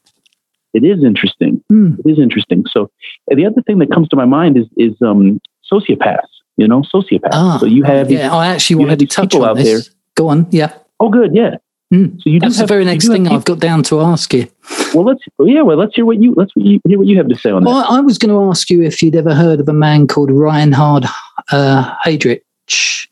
it 0.74 0.84
is 0.84 1.04
interesting. 1.04 1.64
Mm. 1.72 2.00
It 2.00 2.12
is 2.12 2.20
interesting. 2.20 2.66
So 2.70 2.92
the 3.28 3.46
other 3.46 3.62
thing 3.62 3.80
that 3.80 3.92
comes 3.92 4.08
to 4.10 4.16
my 4.16 4.26
mind 4.26 4.58
is 4.58 4.66
is 4.78 4.96
um, 5.02 5.40
sociopaths. 5.72 6.28
You 6.58 6.68
know, 6.68 6.82
sociopaths. 6.82 7.30
Ah, 7.32 7.58
so 7.60 7.66
you 7.66 7.84
have 7.84 8.12
yeah. 8.12 8.24
These, 8.24 8.32
I 8.32 8.48
actually 8.48 8.76
wanted 8.78 9.00
to 9.00 9.06
touch 9.08 9.36
on 9.36 9.44
out 9.44 9.56
this. 9.56 9.88
There. 9.88 9.96
Go 10.16 10.28
on. 10.28 10.48
Yeah. 10.52 10.74
Oh, 11.00 11.10
good. 11.10 11.34
Yeah. 11.34 11.56
Mm. 11.94 12.22
So 12.22 12.30
you 12.30 12.40
That's 12.40 12.58
have, 12.58 12.68
the 12.68 12.74
very 12.74 12.86
next 12.86 13.08
thing 13.08 13.28
I've 13.28 13.46
got 13.46 13.60
down 13.60 13.82
to 13.84 14.00
ask 14.02 14.32
you. 14.34 14.48
Well, 14.94 15.06
let's 15.06 15.24
yeah. 15.40 15.64
Well, 15.64 15.78
let's 15.78 15.96
hear 15.96 16.06
what 16.06 16.22
you 16.22 16.34
let's 16.36 16.52
hear 16.56 16.80
what 16.84 17.08
you 17.08 17.18
have 17.18 17.30
to 17.30 17.36
say 17.36 17.50
on 17.50 17.64
well, 17.64 17.78
that. 17.78 17.90
I 17.90 18.00
was 18.00 18.20
going 18.20 18.30
to 18.30 18.50
ask 18.50 18.70
you 18.70 18.84
if 18.84 19.02
you'd 19.02 19.16
ever 19.16 19.34
heard 19.34 19.60
of 19.60 19.68
a 19.68 19.74
man 19.74 20.06
called 20.06 20.30
Reinhard 20.30 21.06
uh, 21.52 21.96
Heydrich. 22.06 23.08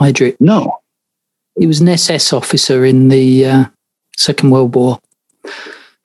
Heydrich. 0.00 0.36
No. 0.40 0.78
He 1.58 1.66
was 1.66 1.80
an 1.80 1.88
SS 1.88 2.32
officer 2.32 2.84
in 2.84 3.08
the 3.08 3.46
uh, 3.46 3.64
Second 4.16 4.50
World 4.50 4.74
War. 4.74 4.98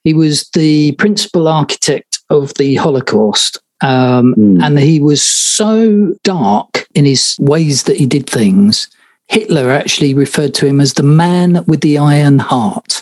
He 0.04 0.14
was 0.14 0.50
the 0.50 0.94
principal 0.94 1.48
architect 1.48 2.20
of 2.30 2.54
the 2.56 2.76
Holocaust. 2.76 3.60
Um, 3.82 4.36
mm. 4.36 4.64
And 4.64 4.78
he 4.80 5.00
was 5.00 5.24
so 5.24 6.14
dark 6.24 6.88
in 6.94 7.06
his 7.06 7.36
ways 7.40 7.84
that 7.84 7.98
he 7.98 8.06
did 8.06 8.30
things. 8.30 8.90
Hitler 9.32 9.72
actually 9.72 10.14
referred 10.14 10.54
to 10.56 10.68
him 10.68 10.82
as 10.82 10.94
the 10.94 11.04
man 11.04 11.64
with 11.66 11.80
the 11.80 11.98
iron 11.98 12.38
heart. 12.38 13.02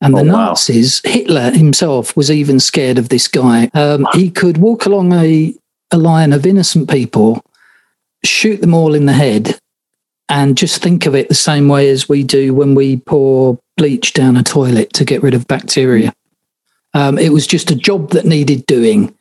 And 0.00 0.14
the 0.14 0.20
oh, 0.20 0.24
Nazis, 0.24 1.02
wow. 1.04 1.12
Hitler 1.12 1.50
himself 1.50 2.16
was 2.16 2.30
even 2.30 2.58
scared 2.58 2.96
of 2.96 3.10
this 3.10 3.28
guy. 3.28 3.70
Um, 3.74 4.06
he 4.14 4.30
could 4.30 4.56
walk 4.56 4.86
along 4.86 5.12
a, 5.12 5.54
a 5.90 5.98
line 5.98 6.32
of 6.32 6.46
innocent 6.46 6.88
people, 6.88 7.44
shoot 8.24 8.62
them 8.62 8.72
all 8.72 8.94
in 8.94 9.04
the 9.04 9.12
head, 9.12 9.60
and 10.30 10.56
just 10.56 10.82
think 10.82 11.04
of 11.04 11.14
it 11.14 11.28
the 11.28 11.34
same 11.34 11.68
way 11.68 11.90
as 11.90 12.08
we 12.08 12.22
do 12.22 12.54
when 12.54 12.74
we 12.74 12.96
pour 12.96 13.58
bleach 13.76 14.14
down 14.14 14.38
a 14.38 14.42
toilet 14.42 14.94
to 14.94 15.04
get 15.04 15.22
rid 15.22 15.34
of 15.34 15.46
bacteria. 15.46 16.14
Um, 16.94 17.18
it 17.18 17.34
was 17.34 17.46
just 17.46 17.70
a 17.70 17.76
job 17.76 18.12
that 18.12 18.24
needed 18.24 18.64
doing. 18.64 19.14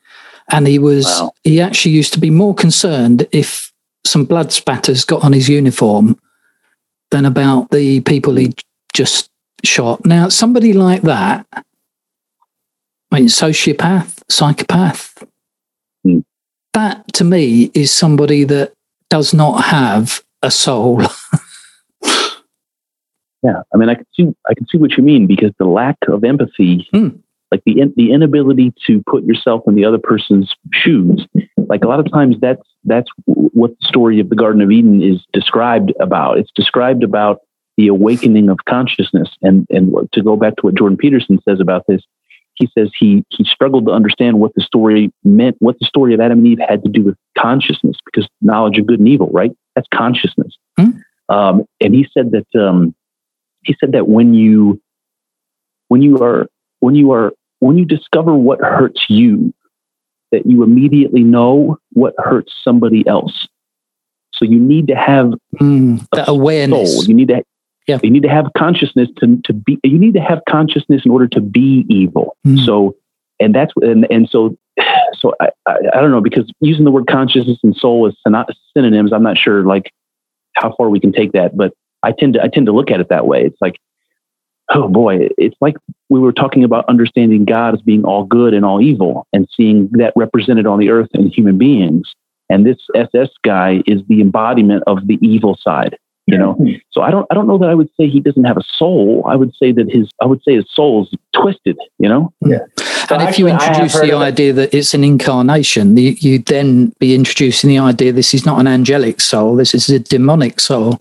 And 0.49 0.65
he 0.65 0.79
was, 0.79 1.03
wow. 1.05 1.33
he 1.43 1.59
actually 1.59 1.91
used 1.91 2.13
to 2.13 2.19
be 2.19 2.29
more 2.29 2.55
concerned 2.55 3.27
if 3.33 3.73
some 4.05 4.23
blood 4.23 4.53
spatters 4.53 5.03
got 5.03 5.25
on 5.25 5.33
his 5.33 5.49
uniform 5.49 6.17
than 7.11 7.25
about 7.25 7.71
the 7.71 8.01
people 8.01 8.35
he 8.35 8.53
just 8.93 9.29
shot. 9.63 10.05
Now, 10.05 10.29
somebody 10.29 10.73
like 10.73 11.01
that, 11.03 11.45
I 11.53 11.63
mean, 13.11 13.27
sociopath, 13.27 14.21
psychopath, 14.29 15.23
hmm. 16.03 16.19
that 16.73 17.11
to 17.13 17.23
me 17.23 17.71
is 17.73 17.91
somebody 17.91 18.43
that 18.45 18.73
does 19.09 19.33
not 19.33 19.63
have 19.65 20.23
a 20.41 20.51
soul. 20.51 21.01
yeah, 23.43 23.63
I 23.73 23.77
mean, 23.77 23.89
I 23.89 23.95
can 23.95 24.05
see, 24.15 24.27
I 24.49 24.53
can 24.53 24.67
see 24.67 24.77
what 24.77 24.91
you 24.91 25.03
mean 25.03 25.25
because 25.27 25.51
the 25.57 25.65
lack 25.65 25.97
of 26.07 26.23
empathy 26.23 26.87
hmm 26.93 27.09
like 27.51 27.63
the 27.65 27.79
in, 27.79 27.93
the 27.95 28.11
inability 28.11 28.73
to 28.87 29.03
put 29.07 29.23
yourself 29.23 29.63
in 29.67 29.75
the 29.75 29.85
other 29.85 29.97
person's 29.97 30.53
shoes. 30.73 31.25
Like 31.57 31.83
a 31.83 31.87
lot 31.87 31.99
of 31.99 32.11
times 32.11 32.37
that's 32.41 32.61
that's 32.83 33.09
what 33.25 33.71
the 33.79 33.87
story 33.87 34.19
of 34.19 34.29
the 34.29 34.35
garden 34.35 34.61
of 34.61 34.71
eden 34.71 35.01
is 35.01 35.25
described 35.33 35.93
about. 35.99 36.37
It's 36.37 36.51
described 36.55 37.03
about 37.03 37.39
the 37.77 37.87
awakening 37.87 38.49
of 38.49 38.57
consciousness. 38.67 39.29
And 39.41 39.65
and 39.69 39.93
to 40.13 40.21
go 40.21 40.35
back 40.35 40.55
to 40.57 40.61
what 40.63 40.75
jordan 40.75 40.97
peterson 40.97 41.39
says 41.47 41.59
about 41.59 41.85
this 41.87 42.01
he 42.55 42.69
says 42.77 42.91
he 42.99 43.23
he 43.29 43.43
struggled 43.45 43.85
to 43.85 43.91
understand 43.91 44.39
what 44.39 44.53
the 44.53 44.61
story 44.61 45.11
meant 45.23 45.55
what 45.59 45.79
the 45.79 45.85
story 45.85 46.13
of 46.13 46.19
adam 46.19 46.39
and 46.39 46.47
eve 46.47 46.59
had 46.67 46.83
to 46.83 46.89
do 46.89 47.03
with 47.03 47.15
consciousness 47.37 47.95
because 48.05 48.27
knowledge 48.41 48.77
of 48.77 48.85
good 48.85 48.99
and 48.99 49.07
evil 49.07 49.29
right? 49.31 49.51
That's 49.75 49.87
consciousness. 49.93 50.57
Hmm. 50.77 50.89
Um, 51.29 51.65
and 51.79 51.93
he 51.93 52.07
said 52.13 52.31
that 52.31 52.59
um, 52.59 52.95
he 53.63 53.75
said 53.79 53.93
that 53.93 54.07
when 54.07 54.33
you 54.33 54.81
when 55.87 56.01
you 56.01 56.17
are 56.23 56.47
when 56.79 56.95
you 56.95 57.11
are 57.11 57.33
when 57.59 57.77
you 57.77 57.85
discover 57.85 58.33
what 58.33 58.59
hurts 58.59 59.05
you, 59.09 59.53
that 60.31 60.45
you 60.45 60.63
immediately 60.63 61.23
know 61.23 61.77
what 61.93 62.13
hurts 62.17 62.53
somebody 62.63 63.05
else. 63.07 63.47
So 64.33 64.45
you 64.45 64.59
need 64.59 64.87
to 64.87 64.95
have 64.95 65.33
mm, 65.59 66.05
the 66.11 66.29
awareness. 66.29 66.93
Soul. 66.93 67.05
You 67.05 67.13
need 67.13 67.27
to 67.29 67.43
yeah. 67.87 67.99
you 68.01 68.09
need 68.09 68.23
to 68.23 68.29
have 68.29 68.45
consciousness 68.57 69.09
to, 69.17 69.41
to 69.45 69.53
be 69.53 69.79
you 69.83 69.97
need 69.97 70.13
to 70.13 70.21
have 70.21 70.41
consciousness 70.47 71.03
in 71.05 71.11
order 71.11 71.27
to 71.27 71.41
be 71.41 71.85
evil. 71.89 72.37
Mm. 72.45 72.65
So 72.65 72.95
and 73.39 73.53
that's 73.53 73.73
and 73.81 74.07
and 74.09 74.29
so 74.29 74.57
so 75.13 75.33
I, 75.41 75.49
I, 75.65 75.77
I 75.93 76.01
don't 76.01 76.11
know 76.11 76.21
because 76.21 76.51
using 76.61 76.85
the 76.85 76.91
word 76.91 77.07
consciousness 77.07 77.57
and 77.63 77.75
soul 77.75 78.07
as 78.07 78.15
synonyms, 78.73 79.11
I'm 79.11 79.23
not 79.23 79.37
sure 79.37 79.63
like 79.63 79.91
how 80.53 80.73
far 80.75 80.89
we 80.89 80.99
can 80.99 81.11
take 81.11 81.33
that, 81.33 81.57
but 81.57 81.73
I 82.03 82.11
tend 82.11 82.35
to 82.35 82.43
I 82.43 82.47
tend 82.47 82.67
to 82.67 82.71
look 82.71 82.91
at 82.91 82.99
it 82.99 83.09
that 83.09 83.27
way. 83.27 83.43
It's 83.43 83.57
like 83.61 83.77
oh 84.73 84.87
boy, 84.87 85.29
it's 85.37 85.55
like 85.61 85.75
we 86.09 86.19
were 86.19 86.33
talking 86.33 86.63
about 86.63 86.85
understanding 86.87 87.45
God 87.45 87.73
as 87.73 87.81
being 87.81 88.03
all 88.03 88.25
good 88.25 88.53
and 88.53 88.65
all 88.65 88.81
evil 88.81 89.27
and 89.33 89.47
seeing 89.55 89.89
that 89.93 90.13
represented 90.15 90.65
on 90.65 90.79
the 90.79 90.89
earth 90.89 91.09
in 91.13 91.27
human 91.27 91.57
beings. 91.57 92.13
And 92.49 92.65
this 92.65 92.77
SS 92.95 93.29
guy 93.43 93.83
is 93.85 94.01
the 94.07 94.21
embodiment 94.21 94.83
of 94.87 95.05
the 95.07 95.19
evil 95.21 95.57
side, 95.61 95.97
you 96.25 96.35
know? 96.35 96.57
So 96.91 97.01
I 97.01 97.11
don't, 97.11 97.27
I 97.29 97.35
don't 97.35 97.47
know 97.47 97.59
that 97.59 97.69
I 97.69 97.75
would 97.75 97.89
say 97.95 98.07
he 98.07 98.19
doesn't 98.19 98.45
have 98.45 98.57
a 98.57 98.63
soul. 98.75 99.23
I 99.27 99.35
would 99.35 99.53
say 99.53 99.71
that 99.71 99.87
his, 99.91 100.09
I 100.19 100.25
would 100.25 100.41
say 100.43 100.55
his 100.55 100.65
soul 100.73 101.03
is 101.03 101.15
twisted, 101.35 101.77
you 101.99 102.09
know? 102.09 102.33
Yeah. 102.43 102.59
So 103.07 103.15
and 103.15 103.29
if 103.29 103.37
you 103.37 103.47
introduce 103.47 103.99
the 103.99 104.13
idea 104.13 104.51
that 104.53 104.73
it's 104.73 104.95
an 104.95 105.03
incarnation, 105.03 105.95
you, 105.95 106.15
you'd 106.19 106.45
then 106.45 106.93
be 106.99 107.13
introducing 107.13 107.69
the 107.69 107.79
idea 107.79 108.11
this 108.11 108.33
is 108.33 108.47
not 108.47 108.59
an 108.59 108.67
angelic 108.67 109.21
soul, 109.21 109.55
this 109.55 109.75
is 109.75 109.89
a 109.89 109.99
demonic 109.99 110.59
soul. 110.59 110.99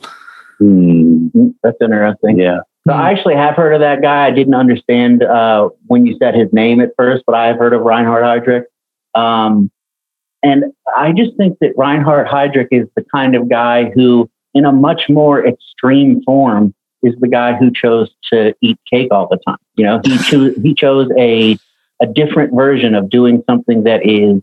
Mm, 0.60 1.54
that's 1.62 1.76
interesting. 1.80 2.38
Yeah. 2.38 2.60
So 2.88 2.94
I 2.94 3.10
actually 3.10 3.34
have 3.34 3.54
heard 3.54 3.74
of 3.74 3.80
that 3.80 4.00
guy. 4.00 4.24
I 4.26 4.30
didn't 4.30 4.54
understand 4.54 5.22
uh, 5.22 5.68
when 5.88 6.06
you 6.06 6.16
said 6.18 6.34
his 6.34 6.50
name 6.54 6.80
at 6.80 6.92
first, 6.96 7.22
but 7.26 7.34
I 7.34 7.48
have 7.48 7.58
heard 7.58 7.74
of 7.74 7.82
Reinhard 7.82 8.24
Heydrich. 8.24 8.64
Um, 9.14 9.70
and 10.42 10.64
I 10.96 11.12
just 11.12 11.36
think 11.36 11.58
that 11.60 11.72
Reinhard 11.76 12.28
Heydrich 12.28 12.68
is 12.70 12.88
the 12.96 13.04
kind 13.12 13.34
of 13.34 13.50
guy 13.50 13.90
who, 13.90 14.30
in 14.54 14.64
a 14.64 14.72
much 14.72 15.02
more 15.10 15.46
extreme 15.46 16.22
form, 16.24 16.74
is 17.02 17.14
the 17.20 17.28
guy 17.28 17.54
who 17.54 17.70
chose 17.70 18.10
to 18.32 18.54
eat 18.62 18.78
cake 18.90 19.08
all 19.12 19.28
the 19.28 19.38
time. 19.46 19.58
You 19.76 19.84
know, 19.84 20.00
he 20.04 20.16
cho- 20.18 20.54
he 20.54 20.74
chose 20.74 21.10
a 21.18 21.58
a 22.00 22.06
different 22.06 22.54
version 22.54 22.94
of 22.94 23.10
doing 23.10 23.42
something 23.46 23.84
that 23.84 24.06
is 24.06 24.40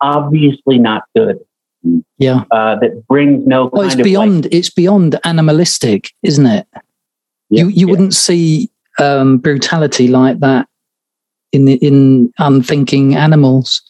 obviously 0.00 0.78
not 0.78 1.02
good. 1.16 1.40
Yeah, 2.18 2.44
uh, 2.52 2.76
that 2.78 3.04
brings 3.08 3.46
no. 3.46 3.66
Well, 3.72 3.82
it's 3.82 3.96
beyond. 3.96 4.44
Like, 4.44 4.54
it's 4.54 4.70
beyond 4.70 5.18
animalistic, 5.24 6.12
isn't 6.22 6.46
it? 6.46 6.66
Yeah, 7.50 7.64
you 7.64 7.68
you 7.68 7.86
yeah. 7.86 7.90
wouldn't 7.90 8.14
see 8.14 8.70
um, 8.98 9.38
brutality 9.38 10.08
like 10.08 10.40
that 10.40 10.68
in 11.52 11.68
in 11.68 12.32
unthinking 12.38 13.14
animals. 13.14 13.82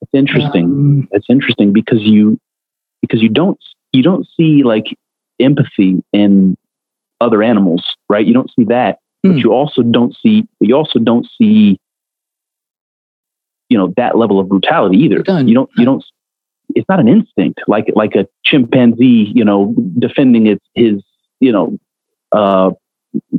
It's 0.00 0.10
interesting. 0.14 0.64
Um, 0.64 1.08
it's 1.12 1.26
interesting 1.28 1.72
because 1.72 2.00
you 2.02 2.38
because 3.02 3.22
you 3.22 3.28
don't 3.28 3.58
you 3.92 4.02
don't 4.02 4.26
see 4.36 4.62
like 4.62 4.86
empathy 5.40 6.02
in 6.12 6.56
other 7.20 7.42
animals, 7.42 7.84
right? 8.08 8.26
You 8.26 8.34
don't 8.34 8.50
see 8.54 8.64
that, 8.64 8.98
but 9.22 9.32
hmm. 9.32 9.38
you 9.38 9.52
also 9.52 9.82
don't 9.82 10.16
see 10.22 10.46
you 10.60 10.74
also 10.74 10.98
don't 10.98 11.26
see 11.40 11.78
you 13.68 13.76
know 13.76 13.92
that 13.96 14.16
level 14.16 14.40
of 14.40 14.48
brutality 14.48 14.98
either. 14.98 15.18
You 15.18 15.24
don't 15.24 15.48
you 15.48 15.54
don't, 15.54 15.70
you 15.76 15.84
don't 15.84 16.04
it's 16.74 16.88
not 16.88 17.00
an 17.00 17.08
instinct 17.08 17.60
like 17.66 17.86
like 17.94 18.14
a 18.14 18.26
chimpanzee, 18.44 19.32
you 19.34 19.44
know, 19.44 19.74
defending 19.98 20.46
its 20.46 20.64
his 20.74 21.02
you 21.40 21.52
know 21.52 21.78
uh, 22.32 22.70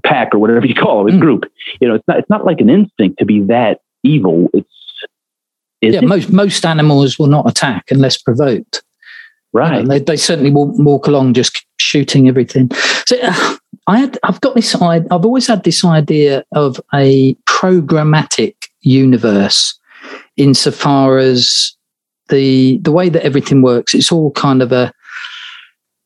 pack 0.04 0.34
or 0.34 0.40
whatever 0.40 0.66
you 0.66 0.76
call 0.76 1.08
it, 1.08 1.14
mm. 1.14 1.20
group. 1.20 1.46
You 1.80 1.88
know, 1.88 1.96
it's 1.96 2.08
not 2.08 2.20
it's 2.20 2.30
not 2.30 2.46
like 2.46 2.62
an 2.62 2.70
instinct 2.70 3.20
to 3.20 3.26
be 3.26 3.42
that 3.42 3.82
evil. 4.04 4.50
It's 4.54 4.68
yeah, 5.82 6.00
it? 6.00 6.04
most 6.04 6.32
most 6.32 6.66
animals 6.66 7.18
will 7.18 7.28
not 7.28 7.50
attack 7.50 7.92
unless 7.92 8.18
provoked. 8.18 8.84
Right. 9.52 9.78
You 9.78 9.84
know, 9.84 9.90
they, 9.90 10.00
they 10.00 10.18
certainly 10.18 10.52
walk, 10.52 10.78
walk 10.78 11.08
along 11.08 11.34
just 11.34 11.66
shooting 11.78 12.28
everything. 12.28 12.70
So 13.08 13.18
uh, 13.22 13.56
I 13.88 13.98
had, 13.98 14.20
I've 14.22 14.40
got 14.42 14.54
this. 14.54 14.76
I've 14.76 15.08
always 15.10 15.48
had 15.48 15.64
this 15.64 15.84
idea 15.84 16.44
of 16.54 16.80
a 16.94 17.34
programmatic 17.48 18.56
universe, 18.82 19.78
insofar 20.38 21.18
as 21.18 21.76
the 22.28 22.78
the 22.80 22.92
way 22.92 23.10
that 23.10 23.26
everything 23.26 23.62
works. 23.62 23.94
It's 23.96 24.12
all 24.12 24.32
kind 24.32 24.62
of 24.62 24.72
a. 24.72 24.94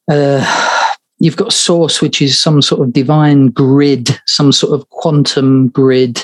Uh, 0.09 0.79
you've 1.23 1.37
got 1.37 1.53
source, 1.53 2.01
which 2.01 2.21
is 2.21 2.37
some 2.37 2.61
sort 2.61 2.81
of 2.81 2.91
divine 2.91 3.47
grid, 3.47 4.19
some 4.27 4.51
sort 4.51 4.73
of 4.73 4.89
quantum 4.89 5.69
grid, 5.69 6.21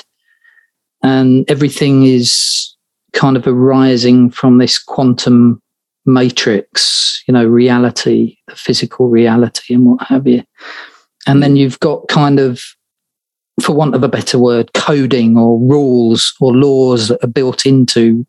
and 1.02 1.50
everything 1.50 2.04
is 2.04 2.76
kind 3.14 3.34
of 3.34 3.46
arising 3.46 4.30
from 4.30 4.58
this 4.58 4.78
quantum 4.78 5.62
matrix, 6.04 7.24
you 7.26 7.32
know, 7.32 7.46
reality, 7.46 8.36
the 8.48 8.54
physical 8.54 9.08
reality, 9.08 9.72
and 9.72 9.86
what 9.86 10.06
have 10.06 10.26
you. 10.26 10.44
And 11.26 11.42
then 11.42 11.56
you've 11.56 11.80
got 11.80 12.06
kind 12.08 12.38
of, 12.38 12.62
for 13.62 13.72
want 13.72 13.94
of 13.94 14.04
a 14.04 14.08
better 14.08 14.38
word, 14.38 14.70
coding 14.74 15.38
or 15.38 15.58
rules 15.58 16.34
or 16.42 16.52
laws 16.52 17.08
that 17.08 17.24
are 17.24 17.28
built 17.28 17.64
into 17.64 18.26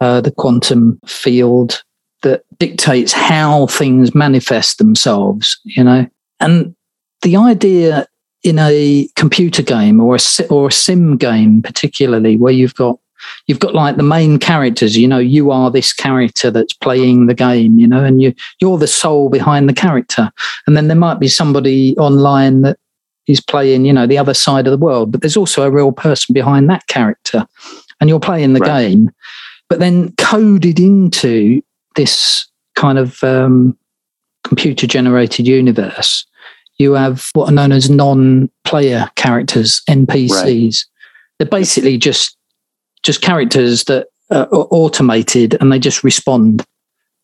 uh, 0.00 0.20
the 0.20 0.32
quantum 0.32 0.98
field 1.06 1.84
that 2.22 2.44
dictates 2.58 3.12
how 3.12 3.66
things 3.66 4.14
manifest 4.14 4.78
themselves, 4.78 5.58
you 5.64 5.82
know. 5.82 6.06
And 6.38 6.74
the 7.22 7.36
idea 7.36 8.06
in 8.42 8.58
a 8.58 9.08
computer 9.16 9.62
game 9.62 10.00
or 10.00 10.16
a, 10.16 10.44
or 10.48 10.68
a 10.68 10.72
sim 10.72 11.16
game, 11.16 11.62
particularly 11.62 12.36
where 12.36 12.52
you've 12.52 12.74
got 12.74 12.98
you've 13.46 13.58
got 13.58 13.74
like 13.74 13.96
the 13.96 14.02
main 14.02 14.38
characters 14.38 14.96
you 14.96 15.06
know 15.06 15.18
you 15.18 15.50
are 15.50 15.70
this 15.70 15.92
character 15.92 16.50
that's 16.50 16.72
playing 16.72 17.26
the 17.26 17.34
game 17.34 17.78
you 17.78 17.86
know 17.86 18.02
and 18.02 18.22
you 18.22 18.32
you're 18.60 18.78
the 18.78 18.86
soul 18.86 19.28
behind 19.28 19.68
the 19.68 19.74
character 19.74 20.30
and 20.66 20.74
then 20.74 20.88
there 20.88 20.96
might 20.96 21.20
be 21.20 21.28
somebody 21.28 21.94
online 21.98 22.62
that 22.62 22.78
is 23.26 23.38
playing 23.38 23.84
you 23.84 23.92
know 23.92 24.06
the 24.06 24.16
other 24.16 24.32
side 24.32 24.66
of 24.66 24.70
the 24.70 24.82
world 24.82 25.12
but 25.12 25.20
there's 25.20 25.36
also 25.36 25.62
a 25.62 25.70
real 25.70 25.92
person 25.92 26.32
behind 26.32 26.70
that 26.70 26.86
character 26.86 27.46
and 28.00 28.08
you're 28.08 28.18
playing 28.18 28.54
the 28.54 28.60
right. 28.60 28.88
game 28.88 29.10
but 29.68 29.78
then 29.78 30.12
coded 30.16 30.80
into 30.80 31.62
this 31.96 32.46
kind 32.76 32.98
of 32.98 33.22
um, 33.24 33.76
computer 34.44 34.86
generated 34.86 35.46
universe, 35.46 36.26
you 36.78 36.92
have 36.92 37.28
what 37.34 37.48
are 37.48 37.52
known 37.52 37.72
as 37.72 37.90
non 37.90 38.50
player 38.64 39.10
characters, 39.16 39.82
NPCs. 39.88 40.30
Right. 40.32 40.74
They're 41.38 41.48
basically 41.48 41.98
just 41.98 42.36
just 43.02 43.22
characters 43.22 43.84
that 43.84 44.08
are 44.30 44.48
automated 44.50 45.56
and 45.60 45.72
they 45.72 45.78
just 45.78 46.04
respond. 46.04 46.64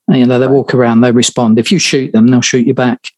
You 0.08 0.26
know, 0.26 0.38
they 0.38 0.46
walk 0.46 0.74
around, 0.74 1.00
they 1.00 1.12
respond. 1.12 1.58
If 1.58 1.72
you 1.72 1.78
shoot 1.78 2.12
them, 2.12 2.28
they'll 2.28 2.40
shoot 2.40 2.66
you 2.66 2.74
back. 2.74 3.10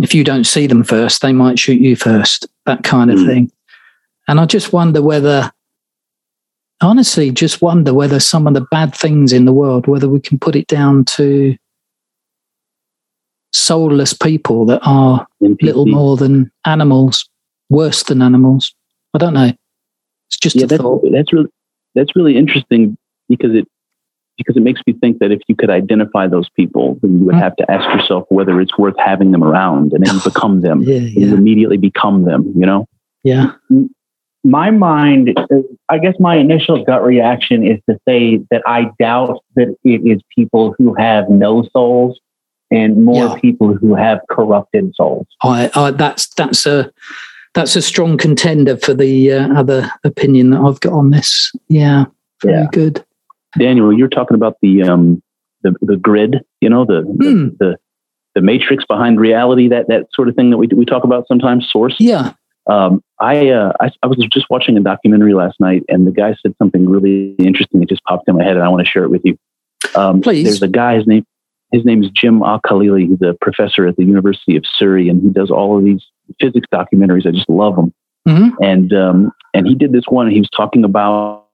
If 0.00 0.14
you 0.14 0.24
don't 0.24 0.44
see 0.44 0.66
them 0.66 0.84
first, 0.84 1.20
they 1.20 1.32
might 1.32 1.58
shoot 1.58 1.80
you 1.80 1.96
first, 1.96 2.46
that 2.66 2.84
kind 2.84 3.10
of 3.10 3.18
mm. 3.18 3.26
thing. 3.26 3.52
And 4.28 4.40
I 4.40 4.46
just 4.46 4.72
wonder 4.72 5.02
whether 5.02 5.52
honestly 6.82 7.30
just 7.30 7.62
wonder 7.62 7.94
whether 7.94 8.20
some 8.20 8.46
of 8.46 8.54
the 8.54 8.66
bad 8.70 8.94
things 8.94 9.32
in 9.32 9.44
the 9.44 9.52
world, 9.52 9.86
whether 9.86 10.08
we 10.08 10.20
can 10.20 10.38
put 10.38 10.56
it 10.56 10.66
down 10.66 11.04
to 11.04 11.56
soulless 13.52 14.12
people 14.12 14.66
that 14.66 14.80
are 14.82 15.26
NPC. 15.42 15.62
little 15.62 15.86
more 15.86 16.16
than 16.16 16.50
animals, 16.66 17.28
worse 17.68 18.02
than 18.04 18.22
animals. 18.22 18.74
I 19.14 19.18
don't 19.18 19.34
know. 19.34 19.52
It's 20.28 20.38
just 20.40 20.56
yeah, 20.56 20.64
a 20.64 20.66
that's, 20.66 20.82
thought. 20.82 21.04
That's 21.12 21.32
really 21.32 21.48
that's 21.94 22.16
really 22.16 22.36
interesting 22.36 22.96
because 23.28 23.54
it 23.54 23.68
because 24.38 24.56
it 24.56 24.62
makes 24.62 24.80
me 24.86 24.94
think 24.94 25.18
that 25.18 25.30
if 25.30 25.40
you 25.46 25.54
could 25.54 25.68
identify 25.68 26.26
those 26.26 26.48
people, 26.50 26.98
then 27.02 27.18
you 27.18 27.26
would 27.26 27.34
hmm. 27.34 27.40
have 27.40 27.54
to 27.56 27.70
ask 27.70 27.84
yourself 27.94 28.24
whether 28.30 28.60
it's 28.60 28.76
worth 28.78 28.96
having 28.98 29.32
them 29.32 29.44
around, 29.44 29.92
and 29.92 30.04
then 30.04 30.14
you 30.14 30.20
become 30.24 30.62
them. 30.62 30.82
yeah, 30.82 30.96
yeah. 30.96 31.26
You 31.26 31.34
immediately 31.34 31.76
become 31.76 32.24
them. 32.24 32.52
You 32.56 32.66
know. 32.66 32.88
Yeah. 33.22 33.52
Mm. 33.70 33.90
My 34.44 34.70
mind, 34.70 35.38
I 35.88 35.98
guess 35.98 36.14
my 36.18 36.36
initial 36.36 36.84
gut 36.84 37.04
reaction 37.04 37.64
is 37.64 37.78
to 37.88 37.98
say 38.08 38.38
that 38.50 38.62
I 38.66 38.90
doubt 38.98 39.38
that 39.54 39.76
it 39.84 40.02
is 40.04 40.20
people 40.34 40.74
who 40.78 40.94
have 40.94 41.30
no 41.30 41.68
souls 41.72 42.18
and 42.70 43.04
more 43.04 43.26
yeah. 43.26 43.40
people 43.40 43.74
who 43.74 43.94
have 43.94 44.20
corrupted 44.30 44.94
souls. 44.94 45.26
I, 45.42 45.70
I, 45.74 45.90
that's 45.92 46.28
that's 46.34 46.66
a 46.66 46.90
that's 47.54 47.76
a 47.76 47.82
strong 47.82 48.16
contender 48.16 48.76
for 48.78 48.94
the 48.94 49.32
uh, 49.32 49.54
other 49.54 49.90
opinion 50.04 50.50
that 50.50 50.60
I've 50.60 50.80
got 50.80 50.94
on 50.94 51.10
this. 51.10 51.52
Yeah, 51.68 52.06
very 52.42 52.62
yeah. 52.62 52.68
good. 52.72 53.04
Daniel, 53.58 53.92
you're 53.92 54.08
talking 54.08 54.34
about 54.34 54.56
the 54.62 54.82
um 54.82 55.22
the, 55.62 55.74
the 55.82 55.96
grid, 55.96 56.44
you 56.60 56.68
know, 56.68 56.84
the, 56.84 57.02
mm. 57.02 57.18
the, 57.18 57.30
hmm. 57.30 57.48
the 57.60 57.76
the 58.34 58.40
matrix 58.40 58.84
behind 58.86 59.20
reality, 59.20 59.68
that 59.68 59.88
that 59.88 60.06
sort 60.14 60.28
of 60.28 60.34
thing 60.34 60.50
that 60.50 60.56
we 60.56 60.66
we 60.68 60.84
talk 60.84 61.04
about 61.04 61.28
sometimes. 61.28 61.68
Source. 61.70 61.96
Yeah. 61.98 62.32
Um, 62.68 63.02
I, 63.18 63.48
uh, 63.50 63.72
I, 63.80 63.90
I 64.02 64.06
was 64.06 64.18
just 64.32 64.46
watching 64.48 64.76
a 64.76 64.80
documentary 64.80 65.34
last 65.34 65.58
night, 65.58 65.82
and 65.88 66.06
the 66.06 66.12
guy 66.12 66.34
said 66.42 66.54
something 66.58 66.88
really 66.88 67.34
interesting. 67.38 67.82
It 67.82 67.88
just 67.88 68.04
popped 68.04 68.28
in 68.28 68.36
my 68.36 68.44
head, 68.44 68.56
and 68.56 68.64
I 68.64 68.68
want 68.68 68.84
to 68.84 68.90
share 68.90 69.04
it 69.04 69.10
with 69.10 69.22
you. 69.24 69.36
Um, 69.94 70.20
Please. 70.20 70.44
There's 70.44 70.62
a 70.62 70.68
guy. 70.68 70.96
His 70.96 71.06
name 71.06 71.24
his 71.72 71.86
name 71.86 72.04
is 72.04 72.10
Jim 72.10 72.42
Al-Khalili. 72.42 73.08
He's 73.08 73.22
a 73.22 73.34
professor 73.40 73.86
at 73.86 73.96
the 73.96 74.04
University 74.04 74.56
of 74.56 74.64
Surrey, 74.66 75.08
and 75.08 75.22
he 75.22 75.30
does 75.30 75.50
all 75.50 75.78
of 75.78 75.84
these 75.84 76.04
physics 76.38 76.66
documentaries. 76.72 77.26
I 77.26 77.30
just 77.30 77.48
love 77.48 77.76
them. 77.76 77.94
Mm-hmm. 78.28 78.62
And 78.62 78.92
um, 78.92 79.32
and 79.54 79.66
he 79.66 79.74
did 79.74 79.90
this 79.90 80.04
one. 80.06 80.26
And 80.26 80.34
he 80.34 80.40
was 80.40 80.50
talking 80.54 80.84
about 80.84 81.46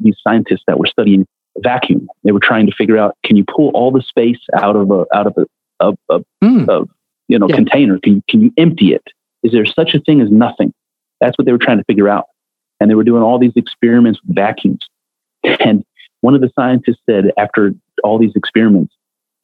these 0.00 0.16
scientists 0.26 0.62
that 0.66 0.78
were 0.78 0.86
studying 0.86 1.26
vacuum. 1.58 2.08
They 2.22 2.32
were 2.32 2.40
trying 2.40 2.66
to 2.66 2.72
figure 2.72 2.96
out 2.96 3.16
can 3.24 3.36
you 3.36 3.44
pull 3.44 3.70
all 3.74 3.90
the 3.90 4.00
space 4.00 4.38
out 4.54 4.76
of 4.76 4.90
a 4.90 5.04
out 5.12 5.26
of 5.26 5.36
a, 5.36 5.46
a, 5.80 5.92
a, 6.08 6.20
mm. 6.42 6.68
a 6.68 6.88
you 7.28 7.38
know 7.38 7.48
yeah. 7.48 7.56
container? 7.56 7.98
Can 7.98 8.14
you 8.14 8.22
can 8.28 8.42
you 8.42 8.52
empty 8.56 8.94
it? 8.94 9.02
Is 9.44 9.52
there 9.52 9.66
such 9.66 9.94
a 9.94 10.00
thing 10.00 10.20
as 10.20 10.30
nothing? 10.30 10.72
That's 11.20 11.38
what 11.38 11.44
they 11.44 11.52
were 11.52 11.58
trying 11.58 11.78
to 11.78 11.84
figure 11.84 12.08
out. 12.08 12.24
And 12.80 12.90
they 12.90 12.94
were 12.94 13.04
doing 13.04 13.22
all 13.22 13.38
these 13.38 13.52
experiments 13.54 14.20
with 14.26 14.34
vacuums. 14.34 14.80
And 15.60 15.84
one 16.22 16.34
of 16.34 16.40
the 16.40 16.50
scientists 16.56 17.02
said 17.08 17.30
after 17.38 17.72
all 18.02 18.18
these 18.18 18.34
experiments, 18.34 18.94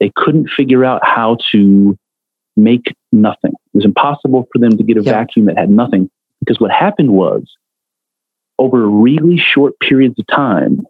they 0.00 0.10
couldn't 0.16 0.48
figure 0.48 0.84
out 0.84 1.02
how 1.04 1.36
to 1.52 1.96
make 2.56 2.94
nothing. 3.12 3.52
It 3.52 3.74
was 3.74 3.84
impossible 3.84 4.48
for 4.52 4.58
them 4.58 4.76
to 4.76 4.82
get 4.82 4.96
a 4.96 5.02
vacuum 5.02 5.46
that 5.46 5.58
had 5.58 5.70
nothing 5.70 6.10
because 6.40 6.58
what 6.58 6.70
happened 6.70 7.10
was 7.10 7.44
over 8.58 8.88
really 8.88 9.36
short 9.38 9.78
periods 9.80 10.18
of 10.18 10.26
time, 10.26 10.86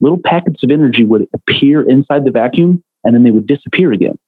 little 0.00 0.20
packets 0.22 0.62
of 0.62 0.70
energy 0.70 1.04
would 1.04 1.28
appear 1.32 1.88
inside 1.88 2.24
the 2.24 2.30
vacuum 2.30 2.82
and 3.04 3.14
then 3.14 3.22
they 3.22 3.30
would 3.30 3.46
disappear 3.46 3.92
again. 3.92 4.18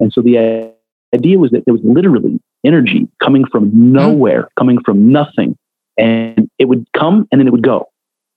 And 0.00 0.12
so 0.12 0.20
the 0.20 0.72
idea 1.14 1.38
was 1.38 1.52
that 1.52 1.64
there 1.64 1.74
was 1.74 1.82
literally 1.84 2.40
energy 2.64 3.08
coming 3.22 3.44
from 3.46 3.70
nowhere, 3.92 4.42
mm-hmm. 4.42 4.60
coming 4.60 4.78
from 4.84 5.10
nothing. 5.10 5.56
And 5.96 6.50
it 6.58 6.64
would 6.66 6.86
come 6.96 7.28
and 7.30 7.40
then 7.40 7.46
it 7.46 7.52
would 7.52 7.62
go. 7.62 7.88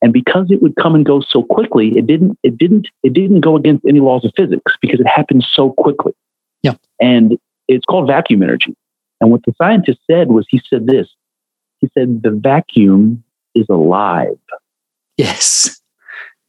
And 0.02 0.14
because 0.14 0.52
it 0.52 0.62
would 0.62 0.76
come 0.76 0.94
and 0.94 1.06
go 1.06 1.22
so 1.22 1.42
quickly, 1.44 1.98
it 1.98 2.06
didn't, 2.06 2.38
it 2.44 2.58
didn't, 2.58 2.88
it 3.02 3.14
didn't 3.14 3.42
go 3.42 3.56
against 3.56 3.86
any 3.88 4.00
laws 4.00 4.24
of 4.26 4.32
physics 4.38 4.74
because 4.80 5.00
it 5.00 5.08
happened 5.08 5.44
so 5.52 5.72
quickly. 5.72 6.14
Yeah. 6.62 6.76
And 7.02 7.38
it's 7.68 7.86
called 7.86 8.08
vacuum 8.08 8.44
energy. 8.44 8.76
And 9.20 9.32
what 9.32 9.42
the 9.46 9.54
scientist 9.58 10.00
said 10.10 10.28
was 10.30 10.46
he 10.50 10.62
said 10.70 10.86
this. 10.86 11.08
He 11.80 11.90
said 11.98 12.22
the 12.22 12.32
vacuum 12.32 13.24
is 13.56 13.66
alive. 13.70 14.38
Yes. 15.18 15.82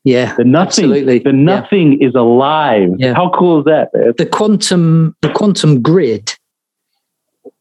Yeah. 0.05 0.35
The 0.37 0.45
nothing, 0.45 0.85
absolutely. 0.85 1.19
The 1.21 1.33
nothing 1.33 2.01
yeah. 2.01 2.09
is 2.09 2.15
alive. 2.15 2.91
Yeah. 2.99 3.15
How 3.15 3.31
cool 3.31 3.61
is 3.61 3.65
that? 3.65 3.89
Man? 3.95 4.13
The 4.19 4.27
quantum, 4.27 5.17
the 5.23 5.33
quantum 5.33 5.81
grid, 5.81 6.35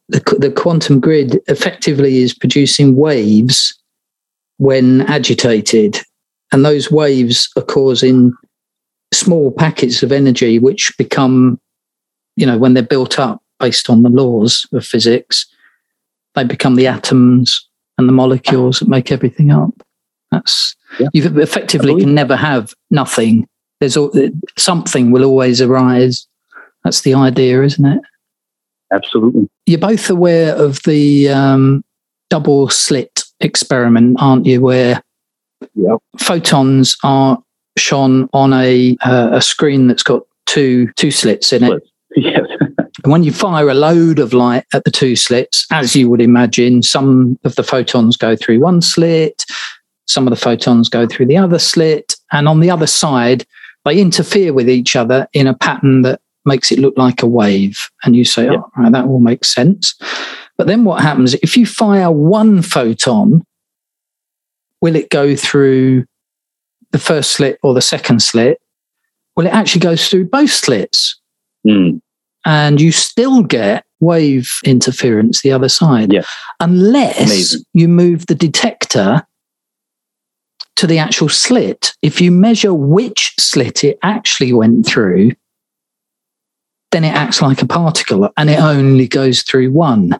the, 0.08 0.20
the 0.38 0.50
quantum 0.50 1.00
grid 1.00 1.40
effectively 1.48 2.18
is 2.18 2.34
producing 2.34 2.96
waves 2.96 3.78
when 4.56 5.02
agitated, 5.02 5.98
and 6.52 6.64
those 6.64 6.90
waves 6.90 7.48
are 7.56 7.62
causing 7.62 8.32
small 9.12 9.50
packets 9.50 10.02
of 10.02 10.12
energy 10.12 10.58
which 10.58 10.92
become, 10.98 11.60
you 12.36 12.46
know, 12.46 12.58
when 12.58 12.74
they're 12.74 12.82
built 12.82 13.18
up 13.18 13.42
based 13.60 13.88
on 13.90 14.02
the 14.02 14.08
laws 14.08 14.66
of 14.72 14.84
physics, 14.84 15.46
they 16.34 16.44
become 16.44 16.74
the 16.76 16.86
atoms 16.86 17.66
and 17.96 18.08
the 18.08 18.12
molecules 18.12 18.78
that 18.80 18.88
make 18.88 19.10
everything 19.10 19.50
up. 19.50 19.72
That's 20.30 20.76
yeah. 20.98 21.08
you 21.12 21.24
effectively 21.40 21.98
can 22.00 22.14
never 22.14 22.36
have 22.36 22.74
nothing. 22.90 23.48
There's 23.80 23.96
something 24.56 25.10
will 25.10 25.24
always 25.24 25.60
arise. 25.60 26.26
That's 26.84 27.02
the 27.02 27.14
idea, 27.14 27.62
isn't 27.62 27.84
it? 27.84 28.00
Absolutely. 28.92 29.48
You're 29.66 29.78
both 29.78 30.08
aware 30.08 30.54
of 30.54 30.82
the 30.84 31.28
um, 31.28 31.84
double 32.30 32.68
slit 32.68 33.24
experiment, 33.40 34.16
aren't 34.20 34.46
you? 34.46 34.60
Where 34.60 35.02
yep. 35.74 35.98
photons 36.18 36.96
are 37.02 37.38
shone 37.76 38.28
on 38.32 38.52
a 38.52 38.96
uh, 39.04 39.30
a 39.32 39.42
screen 39.42 39.86
that's 39.88 40.02
got 40.02 40.22
two 40.46 40.90
two 40.96 41.10
slits 41.10 41.52
in 41.52 41.64
it. 41.64 41.82
Yes. 42.16 42.46
and 43.04 43.12
when 43.12 43.22
you 43.22 43.30
fire 43.30 43.68
a 43.68 43.74
load 43.74 44.18
of 44.18 44.32
light 44.32 44.64
at 44.72 44.82
the 44.84 44.90
two 44.90 45.14
slits, 45.14 45.66
as 45.70 45.94
you 45.94 46.08
would 46.08 46.22
imagine, 46.22 46.82
some 46.82 47.38
of 47.44 47.54
the 47.54 47.62
photons 47.62 48.16
go 48.16 48.34
through 48.34 48.60
one 48.60 48.80
slit, 48.80 49.44
some 50.06 50.26
of 50.26 50.30
the 50.30 50.40
photons 50.40 50.88
go 50.88 51.06
through 51.06 51.26
the 51.26 51.36
other 51.36 51.58
slit, 51.58 52.16
and 52.32 52.48
on 52.48 52.60
the 52.60 52.70
other 52.70 52.86
side, 52.86 53.46
they 53.84 54.00
interfere 54.00 54.52
with 54.52 54.68
each 54.68 54.96
other 54.96 55.28
in 55.32 55.46
a 55.46 55.54
pattern 55.54 56.02
that 56.02 56.20
makes 56.48 56.72
it 56.72 56.80
look 56.80 56.98
like 56.98 57.22
a 57.22 57.26
wave. 57.26 57.88
And 58.02 58.16
you 58.16 58.24
say, 58.24 58.48
oh, 58.48 58.68
right, 58.76 58.90
that 58.90 59.04
all 59.04 59.20
makes 59.20 59.54
sense. 59.54 59.94
But 60.56 60.66
then 60.66 60.84
what 60.84 61.00
happens 61.00 61.34
if 61.34 61.56
you 61.56 61.64
fire 61.64 62.10
one 62.10 62.62
photon, 62.62 63.44
will 64.80 64.96
it 64.96 65.10
go 65.10 65.36
through 65.36 66.04
the 66.90 66.98
first 66.98 67.30
slit 67.32 67.60
or 67.62 67.74
the 67.74 67.80
second 67.80 68.22
slit? 68.22 68.60
Well, 69.36 69.46
it 69.46 69.52
actually 69.52 69.82
goes 69.82 70.08
through 70.08 70.24
both 70.24 70.50
slits. 70.50 71.20
Mm. 71.64 72.00
And 72.44 72.80
you 72.80 72.90
still 72.90 73.42
get 73.42 73.84
wave 74.00 74.50
interference 74.64 75.42
the 75.42 75.52
other 75.52 75.68
side. 75.68 76.12
Yeah. 76.12 76.22
Unless 76.58 77.20
Amazing. 77.20 77.62
you 77.74 77.88
move 77.88 78.26
the 78.26 78.34
detector 78.34 79.24
to 80.76 80.86
the 80.86 80.98
actual 80.98 81.28
slit. 81.28 81.92
If 82.02 82.20
you 82.20 82.30
measure 82.30 82.72
which 82.72 83.34
slit 83.38 83.84
it 83.84 83.98
actually 84.02 84.52
went 84.52 84.86
through, 84.86 85.32
then 86.90 87.04
it 87.04 87.14
acts 87.14 87.42
like 87.42 87.60
a 87.62 87.66
particle 87.66 88.30
and 88.36 88.48
it 88.50 88.58
only 88.58 89.06
goes 89.06 89.42
through 89.42 89.70
one. 89.72 90.16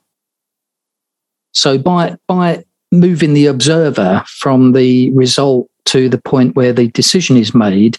So 1.53 1.79
by 1.79 2.17
by 2.27 2.65
moving 2.93 3.35
the 3.35 3.47
observer 3.47 4.23
from 4.27 4.73
the 4.73 5.11
result 5.13 5.69
to 5.87 6.09
the 6.09 6.21
point 6.21 6.57
where 6.57 6.73
the 6.73 6.89
decision 6.89 7.37
is 7.37 7.55
made, 7.55 7.99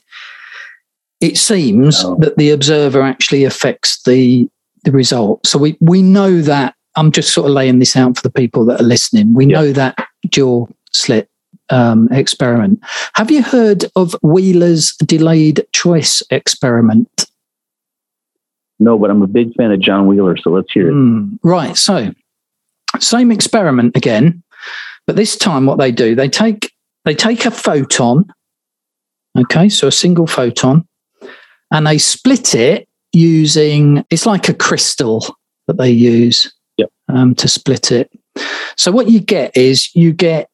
it 1.21 1.37
seems 1.37 2.03
Oh. 2.03 2.15
that 2.19 2.37
the 2.37 2.51
observer 2.51 3.01
actually 3.01 3.43
affects 3.43 4.01
the 4.03 4.47
the 4.85 4.91
result. 4.91 5.45
So 5.45 5.57
we 5.59 5.77
we 5.81 6.01
know 6.01 6.41
that 6.41 6.75
I'm 6.95 7.11
just 7.11 7.33
sort 7.33 7.47
of 7.47 7.53
laying 7.53 7.79
this 7.79 7.95
out 7.95 8.15
for 8.17 8.21
the 8.23 8.31
people 8.31 8.65
that 8.65 8.79
are 8.81 8.83
listening. 8.85 9.33
We 9.33 9.45
Yeah. 9.47 9.61
know 9.61 9.71
that 9.73 9.97
dual 10.29 10.69
slit 10.91 11.27
um, 11.71 12.07
experiment. 12.11 12.79
Have 13.13 13.29
you 13.29 13.43
heard 13.43 13.85
of 13.95 14.15
Wheeler's 14.23 14.95
delayed 14.97 15.65
choice 15.71 16.23
experiment? 16.31 17.25
No, 18.79 18.97
but 18.97 19.09
I'm 19.11 19.21
a 19.21 19.27
big 19.27 19.53
fan 19.55 19.71
of 19.71 19.79
John 19.79 20.07
Wheeler, 20.07 20.37
so 20.37 20.51
let's 20.51 20.71
hear 20.71 20.89
it. 20.89 20.93
Mm, 20.93 21.37
right. 21.43 21.75
So, 21.75 22.13
same 22.99 23.31
experiment 23.31 23.95
again, 23.97 24.41
but 25.05 25.15
this 25.15 25.37
time 25.37 25.65
what 25.65 25.79
they 25.79 25.91
do, 25.91 26.15
they 26.15 26.29
take 26.29 26.73
they 27.05 27.13
take 27.15 27.45
a 27.45 27.51
photon, 27.51 28.31
okay, 29.37 29.69
so 29.69 29.87
a 29.87 29.91
single 29.91 30.27
photon, 30.27 30.87
and 31.71 31.85
they 31.87 31.97
split 31.97 32.55
it 32.55 32.87
using 33.11 34.05
it's 34.09 34.25
like 34.25 34.47
a 34.49 34.53
crystal 34.53 35.25
that 35.67 35.77
they 35.77 35.89
use 35.91 36.53
Yep. 36.77 36.91
um, 37.09 37.35
to 37.35 37.47
split 37.47 37.91
it. 37.91 38.09
So 38.77 38.91
what 38.91 39.09
you 39.09 39.19
get 39.19 39.55
is 39.57 39.93
you 39.95 40.13
get 40.13 40.49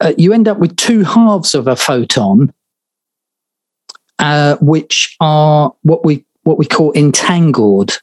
uh, 0.00 0.12
you 0.18 0.32
end 0.32 0.48
up 0.48 0.58
with 0.58 0.76
two 0.76 1.04
halves 1.04 1.54
of 1.54 1.66
a 1.68 1.76
photon, 1.76 2.52
uh, 4.18 4.56
which 4.60 5.16
are 5.20 5.72
what 5.82 6.04
we 6.04 6.24
what 6.48 6.58
we 6.58 6.64
call 6.64 6.92
entangled. 6.94 8.00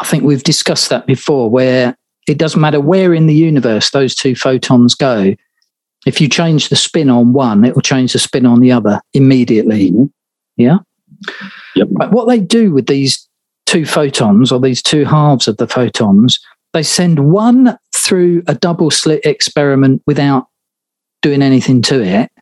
I 0.00 0.04
think 0.04 0.24
we've 0.24 0.42
discussed 0.42 0.88
that 0.88 1.06
before, 1.06 1.48
where 1.48 1.96
it 2.26 2.36
doesn't 2.36 2.60
matter 2.60 2.80
where 2.80 3.14
in 3.14 3.28
the 3.28 3.34
universe 3.34 3.90
those 3.90 4.14
two 4.14 4.34
photons 4.34 4.96
go. 4.96 5.34
If 6.04 6.20
you 6.20 6.28
change 6.28 6.68
the 6.68 6.76
spin 6.76 7.08
on 7.08 7.32
one, 7.32 7.64
it 7.64 7.76
will 7.76 7.82
change 7.82 8.12
the 8.12 8.18
spin 8.18 8.44
on 8.44 8.58
the 8.58 8.72
other 8.72 9.00
immediately. 9.14 9.92
Mhm. 9.92 10.10
Yeah. 10.56 10.78
Yep. 11.76 11.88
But 11.92 12.10
what 12.10 12.26
they 12.26 12.40
do 12.40 12.72
with 12.72 12.86
these 12.86 13.28
two 13.66 13.86
photons 13.86 14.50
or 14.50 14.58
these 14.58 14.82
two 14.82 15.04
halves 15.04 15.46
of 15.46 15.56
the 15.58 15.68
photons, 15.68 16.40
they 16.72 16.82
send 16.82 17.20
one 17.30 17.78
through 17.94 18.42
a 18.48 18.54
double 18.54 18.90
slit 18.90 19.20
experiment 19.24 20.02
without 20.08 20.46
doing 21.22 21.40
anything 21.40 21.82
to 21.82 22.02
it. 22.02 22.32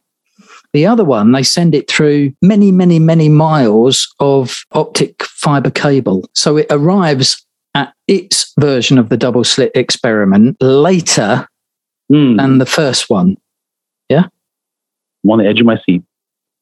The 0.74 0.86
other 0.86 1.04
one, 1.04 1.32
they 1.32 1.42
send 1.42 1.74
it 1.74 1.90
through 1.90 2.32
many, 2.42 2.70
many, 2.70 2.98
many 2.98 3.28
miles 3.28 4.12
of 4.20 4.64
optic 4.72 5.22
fiber 5.24 5.70
cable. 5.70 6.28
So 6.34 6.56
it 6.56 6.66
arrives 6.70 7.44
at 7.74 7.94
its 8.06 8.52
version 8.58 8.98
of 8.98 9.08
the 9.08 9.16
double 9.16 9.44
slit 9.44 9.72
experiment 9.74 10.56
later 10.60 11.46
Mm. 12.10 12.38
than 12.38 12.56
the 12.58 12.66
first 12.66 13.10
one. 13.10 13.36
I'm 15.24 15.30
on 15.30 15.38
the 15.40 15.46
edge 15.46 15.60
of 15.60 15.66
my 15.66 15.78
seat. 15.84 16.02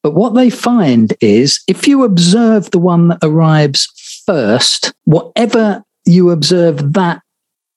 But 0.02 0.14
what 0.14 0.34
they 0.34 0.50
find 0.50 1.12
is 1.20 1.60
if 1.68 1.86
you 1.86 2.04
observe 2.04 2.70
the 2.70 2.78
one 2.78 3.08
that 3.08 3.18
arrives 3.22 3.86
first, 4.26 4.92
whatever 5.04 5.84
you 6.04 6.30
observe 6.30 6.94
that 6.94 7.22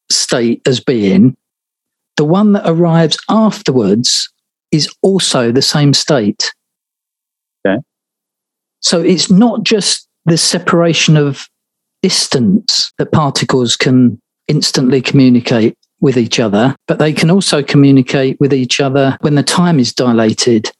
state 0.09 0.61
as 0.65 0.79
being, 0.79 1.35
the 2.17 2.25
one 2.25 2.53
that 2.53 2.63
arrives 2.65 3.17
afterwards 3.29 4.29
is 4.71 4.93
also 5.01 5.51
the 5.51 5.61
same 5.61 5.93
state. 5.93 6.53
Okay. 7.65 7.77
So 8.81 9.01
it's 9.01 9.29
not 9.29 9.63
just 9.63 10.07
the 10.25 10.37
separation 10.37 11.17
of 11.17 11.47
distance 12.01 12.91
that 12.97 13.11
particles 13.11 13.75
can 13.75 14.19
instantly 14.47 15.01
communicate 15.01 15.75
with 16.01 16.17
each 16.17 16.39
other, 16.39 16.75
but 16.87 16.97
they 16.99 17.11
can 17.11 17.29
also 17.29 17.61
communicate 17.61 18.39
with 18.39 18.53
each 18.53 18.79
other 18.79 19.17
when 19.21 19.35
the 19.35 19.43
time 19.43 19.79
is 19.79 19.93
dilated. 19.93 20.71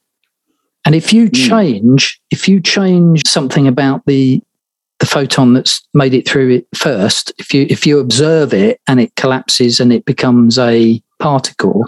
And 0.86 0.94
if 0.94 1.12
you 1.12 1.28
Mm. 1.28 1.34
change, 1.48 2.20
if 2.30 2.48
you 2.48 2.60
change 2.60 3.26
something 3.26 3.66
about 3.68 4.02
the 4.06 4.40
the 4.98 5.06
photon 5.06 5.54
that's 5.54 5.80
made 5.94 6.12
it 6.12 6.28
through 6.28 6.50
it 6.50 6.66
first, 6.74 7.32
if 7.38 7.54
you 7.54 7.66
if 7.70 7.86
you 7.86 7.98
observe 7.98 8.52
it 8.52 8.78
and 8.86 9.00
it 9.00 9.14
collapses 9.16 9.80
and 9.80 9.94
it 9.94 10.04
becomes 10.04 10.58
a 10.58 11.00
particle, 11.18 11.86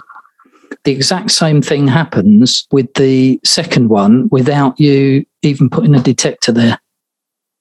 the 0.83 0.91
exact 0.91 1.31
same 1.31 1.61
thing 1.61 1.87
happens 1.87 2.67
with 2.71 2.93
the 2.95 3.39
second 3.43 3.89
one 3.89 4.27
without 4.31 4.79
you 4.79 5.25
even 5.41 5.69
putting 5.69 5.95
a 5.95 6.01
detector 6.01 6.51
there. 6.51 6.79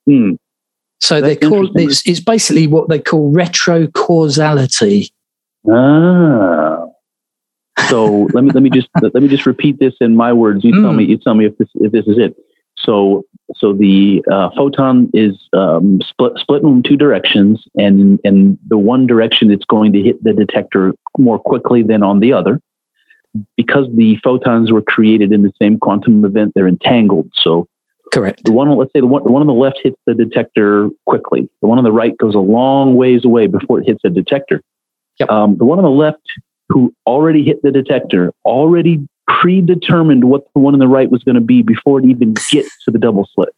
Mm. 0.08 0.36
So 1.00 1.20
they 1.20 1.36
call 1.36 1.70
it's, 1.76 2.06
it's 2.06 2.20
basically 2.20 2.66
what 2.66 2.88
they 2.88 2.98
call 2.98 3.32
retrocausality. 3.32 5.10
Ah. 5.70 6.84
So 7.88 8.28
let 8.34 8.44
me 8.44 8.50
let 8.50 8.62
me 8.62 8.70
just 8.70 8.88
let 9.00 9.14
me 9.14 9.28
just 9.28 9.46
repeat 9.46 9.78
this 9.78 9.94
in 10.00 10.16
my 10.16 10.32
words. 10.32 10.64
You 10.64 10.72
tell 10.72 10.92
Mm. 10.92 10.96
me 10.96 11.04
you 11.04 11.18
tell 11.18 11.34
me 11.34 11.46
if 11.46 11.56
this 11.58 11.68
if 11.74 11.92
this 11.92 12.06
is 12.06 12.18
it. 12.18 12.36
So 12.76 13.24
so 13.54 13.72
the 13.72 14.24
uh, 14.30 14.50
photon 14.56 15.10
is 15.14 15.36
um, 15.52 16.00
split 16.02 16.32
split 16.38 16.62
in 16.62 16.82
two 16.82 16.96
directions, 16.96 17.64
and 17.76 18.18
and 18.24 18.58
the 18.66 18.78
one 18.78 19.06
direction 19.06 19.50
it's 19.50 19.64
going 19.64 19.92
to 19.92 20.00
hit 20.02 20.22
the 20.24 20.32
detector 20.32 20.94
more 21.18 21.38
quickly 21.38 21.82
than 21.82 22.02
on 22.02 22.20
the 22.20 22.32
other, 22.32 22.60
because 23.56 23.86
the 23.94 24.16
photons 24.22 24.70
were 24.70 24.82
created 24.82 25.32
in 25.32 25.42
the 25.42 25.52
same 25.60 25.78
quantum 25.78 26.24
event. 26.24 26.52
They're 26.54 26.68
entangled. 26.68 27.30
So 27.34 27.68
Correct. 28.12 28.44
the 28.44 28.52
one 28.52 28.70
let's 28.76 28.92
say 28.92 29.00
the 29.00 29.06
one, 29.06 29.24
the 29.24 29.32
one 29.32 29.40
on 29.40 29.46
the 29.46 29.54
left 29.54 29.80
hits 29.82 29.96
the 30.06 30.14
detector 30.14 30.90
quickly. 31.06 31.48
The 31.60 31.66
one 31.68 31.78
on 31.78 31.84
the 31.84 31.92
right 31.92 32.16
goes 32.18 32.34
a 32.34 32.40
long 32.40 32.94
ways 32.94 33.24
away 33.24 33.46
before 33.46 33.80
it 33.80 33.86
hits 33.86 34.00
the 34.02 34.10
detector. 34.10 34.62
Yep. 35.18 35.30
Um, 35.30 35.56
the 35.56 35.64
one 35.64 35.78
on 35.78 35.84
the 35.84 35.90
left 35.90 36.22
who 36.68 36.94
already 37.06 37.44
hit 37.44 37.62
the 37.62 37.70
detector 37.70 38.32
already 38.44 39.06
predetermined 39.28 40.24
what 40.24 40.44
the 40.54 40.60
one 40.60 40.74
on 40.74 40.80
the 40.80 40.88
right 40.88 41.10
was 41.10 41.22
going 41.22 41.34
to 41.34 41.40
be 41.40 41.62
before 41.62 41.98
it 42.00 42.06
even 42.06 42.34
gets 42.50 42.70
to 42.84 42.90
the 42.90 42.98
double 42.98 43.28
slit. 43.34 43.54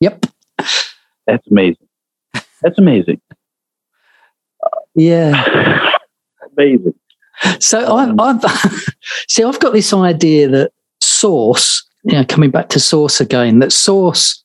Yep. 0.00 0.26
That's 1.26 1.46
amazing. 1.50 1.86
That's 2.62 2.78
amazing. 2.78 3.20
Yeah. 4.94 5.90
amazing. 6.56 6.94
So 7.60 7.86
um, 7.86 8.20
I've, 8.20 8.44
I've 8.44 8.86
see, 9.28 9.42
I've 9.42 9.60
got 9.60 9.72
this 9.72 9.92
idea 9.92 10.48
that 10.48 10.72
source, 11.00 11.84
you 12.04 12.12
know, 12.12 12.24
coming 12.24 12.50
back 12.50 12.68
to 12.70 12.80
source 12.80 13.20
again, 13.20 13.58
that 13.60 13.72
source, 13.72 14.42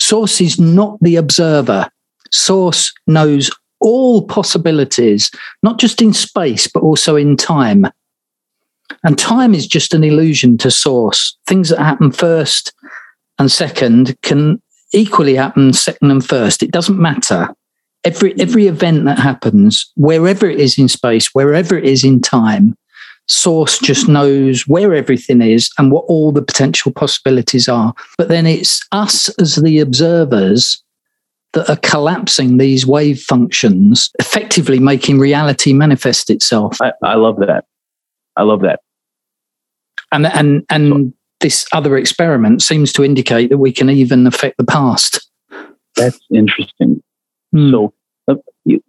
source 0.00 0.40
is 0.40 0.58
not 0.58 0.98
the 1.00 1.16
observer. 1.16 1.88
Source 2.30 2.92
knows 3.06 3.50
all 3.80 4.26
possibilities, 4.26 5.30
not 5.62 5.78
just 5.78 6.02
in 6.02 6.12
space, 6.12 6.66
but 6.66 6.82
also 6.82 7.16
in 7.16 7.36
time. 7.36 7.86
And 9.04 9.18
time 9.18 9.54
is 9.54 9.66
just 9.66 9.94
an 9.94 10.04
illusion 10.04 10.58
to 10.58 10.70
source. 10.70 11.36
Things 11.46 11.70
that 11.70 11.78
happen 11.78 12.12
first 12.12 12.72
and 13.38 13.50
second 13.50 14.16
can 14.22 14.60
equally 14.92 15.34
happen 15.34 15.72
second 15.72 16.10
and 16.10 16.24
first. 16.24 16.62
It 16.62 16.72
doesn't 16.72 17.00
matter 17.00 17.54
every 18.04 18.38
every 18.40 18.66
event 18.66 19.04
that 19.04 19.18
happens 19.18 19.90
wherever 19.96 20.48
it 20.48 20.58
is 20.58 20.78
in 20.78 20.88
space 20.88 21.28
wherever 21.34 21.76
it 21.76 21.84
is 21.84 22.04
in 22.04 22.20
time 22.20 22.76
source 23.26 23.78
just 23.78 24.08
knows 24.08 24.66
where 24.66 24.94
everything 24.94 25.40
is 25.40 25.70
and 25.78 25.92
what 25.92 26.04
all 26.06 26.32
the 26.32 26.42
potential 26.42 26.92
possibilities 26.92 27.68
are 27.68 27.94
but 28.18 28.28
then 28.28 28.46
it's 28.46 28.84
us 28.92 29.28
as 29.38 29.56
the 29.56 29.78
observers 29.78 30.82
that 31.52 31.68
are 31.68 31.78
collapsing 31.82 32.56
these 32.56 32.86
wave 32.86 33.20
functions 33.20 34.10
effectively 34.18 34.78
making 34.78 35.18
reality 35.18 35.72
manifest 35.72 36.30
itself 36.30 36.78
I, 36.80 36.92
I 37.02 37.14
love 37.14 37.38
that. 37.40 37.64
I 38.36 38.42
love 38.42 38.62
that. 38.62 38.80
and 40.12 40.26
and 40.26 40.64
and 40.70 41.12
this 41.40 41.66
other 41.72 41.96
experiment 41.96 42.62
seems 42.62 42.92
to 42.92 43.04
indicate 43.04 43.48
that 43.50 43.58
we 43.58 43.72
can 43.72 43.90
even 43.90 44.26
affect 44.26 44.56
the 44.58 44.64
past 44.64 45.30
That's 45.96 46.20
interesting. 46.32 47.02
Mm. 47.54 47.70
So, 47.70 47.92
uh, 48.28 48.34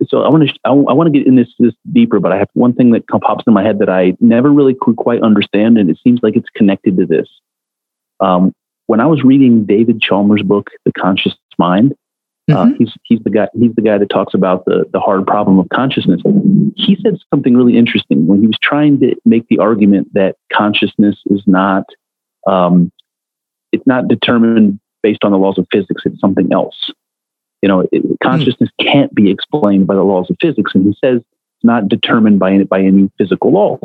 so 0.08 0.22
I 0.22 0.30
want 0.30 0.48
to 0.48 0.54
I, 0.66 0.70
I 0.70 0.94
want 0.94 1.12
to 1.12 1.18
get 1.18 1.28
in 1.28 1.36
this 1.36 1.50
this 1.60 1.74
deeper, 1.92 2.20
but 2.20 2.32
I 2.32 2.38
have 2.38 2.50
one 2.54 2.74
thing 2.74 2.92
that 2.92 3.08
pops 3.08 3.44
in 3.48 3.54
my 3.54 3.64
head 3.64 3.80
that 3.80 3.90
I 3.90 4.16
never 4.20 4.52
really 4.52 4.76
could 4.80 4.98
quite 4.98 5.22
understand, 5.22 5.78
and 5.78 5.90
it 5.90 5.98
seems 6.04 6.20
like 6.22 6.36
it's 6.36 6.50
connected 6.56 6.98
to 6.98 7.06
this. 7.06 7.28
Um, 8.20 8.54
when 8.88 9.00
I 9.00 9.06
was 9.06 9.24
reading 9.24 9.66
David 9.66 10.02
Chalmers' 10.02 10.44
book, 10.44 10.70
The 10.86 10.92
Conscious 10.92 11.36
Mind, 11.58 11.94
uh, 12.50 12.54
mm-hmm. 12.54 12.74
uh, 12.74 12.76
he's 12.78 12.94
he's 13.04 13.20
the 13.24 13.30
guy 13.30 13.48
he's 13.54 13.74
the 13.76 13.82
guy 13.82 13.98
that 13.98 14.10
talks 14.10 14.34
about 14.34 14.66
the 14.66 14.86
the 14.92 15.00
hard 15.00 15.26
problem 15.26 15.60
of 15.60 15.68
consciousness. 15.70 16.22
He 16.76 16.98
said 17.02 17.18
something 17.34 17.56
really 17.56 17.78
interesting 17.78 18.28
when 18.28 18.42
he 18.42 18.48
was 18.48 18.58
trying 18.62 19.00
to 19.00 19.16
make 19.26 19.48
the 19.48 19.60
argument 19.60 20.14
that 20.14 20.36
consciousness 20.52 21.18
is 21.28 21.44
not 21.46 21.84
um, 22.48 22.92
it's 23.72 23.86
not 23.86 24.08
determined 24.08 24.80
based 25.04 25.24
on 25.24 25.32
the 25.32 25.38
laws 25.38 25.58
of 25.58 25.68
physics. 25.72 26.04
It's 26.06 26.20
something 26.20 26.52
else. 26.52 26.92
You 27.62 27.70
know, 27.70 27.88
it, 27.92 28.04
consciousness 28.24 28.70
mm. 28.80 28.92
can't 28.92 29.14
be 29.14 29.30
explained 29.30 29.88
by 29.88 29.96
the 29.96 30.04
laws 30.04 30.30
of 30.30 30.38
physics, 30.42 30.72
and 30.74 30.84
he 30.84 30.96
says 31.04 31.18
it's 31.18 31.64
not 31.64 31.88
determined 31.88 32.40
by 32.40 32.52
any, 32.52 32.64
by 32.64 32.82
any 32.82 33.12
physical 33.18 33.52
laws. 33.52 33.80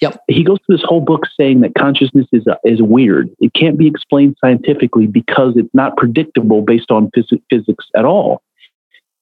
Yep. 0.00 0.22
He 0.28 0.44
goes 0.44 0.58
through 0.66 0.76
this 0.76 0.84
whole 0.86 1.00
book 1.00 1.22
saying 1.40 1.62
that 1.62 1.74
consciousness 1.76 2.26
is 2.32 2.46
uh, 2.46 2.56
is 2.64 2.82
weird. 2.82 3.30
It 3.40 3.52
can't 3.54 3.78
be 3.78 3.86
explained 3.86 4.36
scientifically 4.40 5.06
because 5.06 5.54
it's 5.56 5.74
not 5.74 5.96
predictable 5.96 6.62
based 6.62 6.90
on 6.90 7.10
phys- 7.16 7.42
physics 7.48 7.86
at 7.96 8.04
all. 8.04 8.42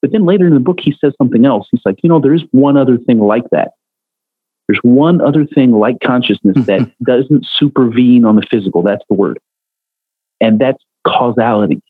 But 0.03 0.13
then 0.13 0.27
later 0.27 0.47
in 0.47 0.55
the 0.55 0.61
book, 0.61 0.81
he 0.81 0.95
says 1.01 1.15
something 1.17 1.47
else. 1.47 1.69
He's 1.71 1.81
like, 1.85 2.01
you 2.03 2.09
know, 2.09 2.21
there 2.21 2.35
is 2.35 2.43
one 2.51 2.77
other 2.77 2.99
thing 2.99 3.21
like 3.21 3.49
that. 3.53 3.71
There's 4.69 4.81
one 4.83 5.21
other 5.21 5.47
thing 5.47 5.73
like 5.73 5.97
consciousness 6.05 6.67
that 6.67 6.93
doesn't 7.03 7.47
supervene 7.57 8.25
on 8.25 8.37
the 8.37 8.47
physical. 8.51 8.83
That's 8.83 9.05
the 9.09 9.15
word. 9.15 9.39
And 10.41 10.59
that's 10.59 10.83
causality. 11.07 11.81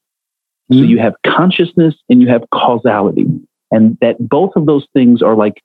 Mm-hmm. 0.71 0.83
So 0.83 0.89
you 0.89 0.99
have 0.99 1.15
consciousness 1.27 1.95
and 2.09 2.23
you 2.23 2.29
have 2.29 2.43
causality. 2.53 3.27
And 3.71 3.99
that 4.01 4.17
both 4.21 4.53
of 4.57 4.67
those 4.67 4.87
things 4.93 5.23
are 5.23 5.35
like 5.35 5.61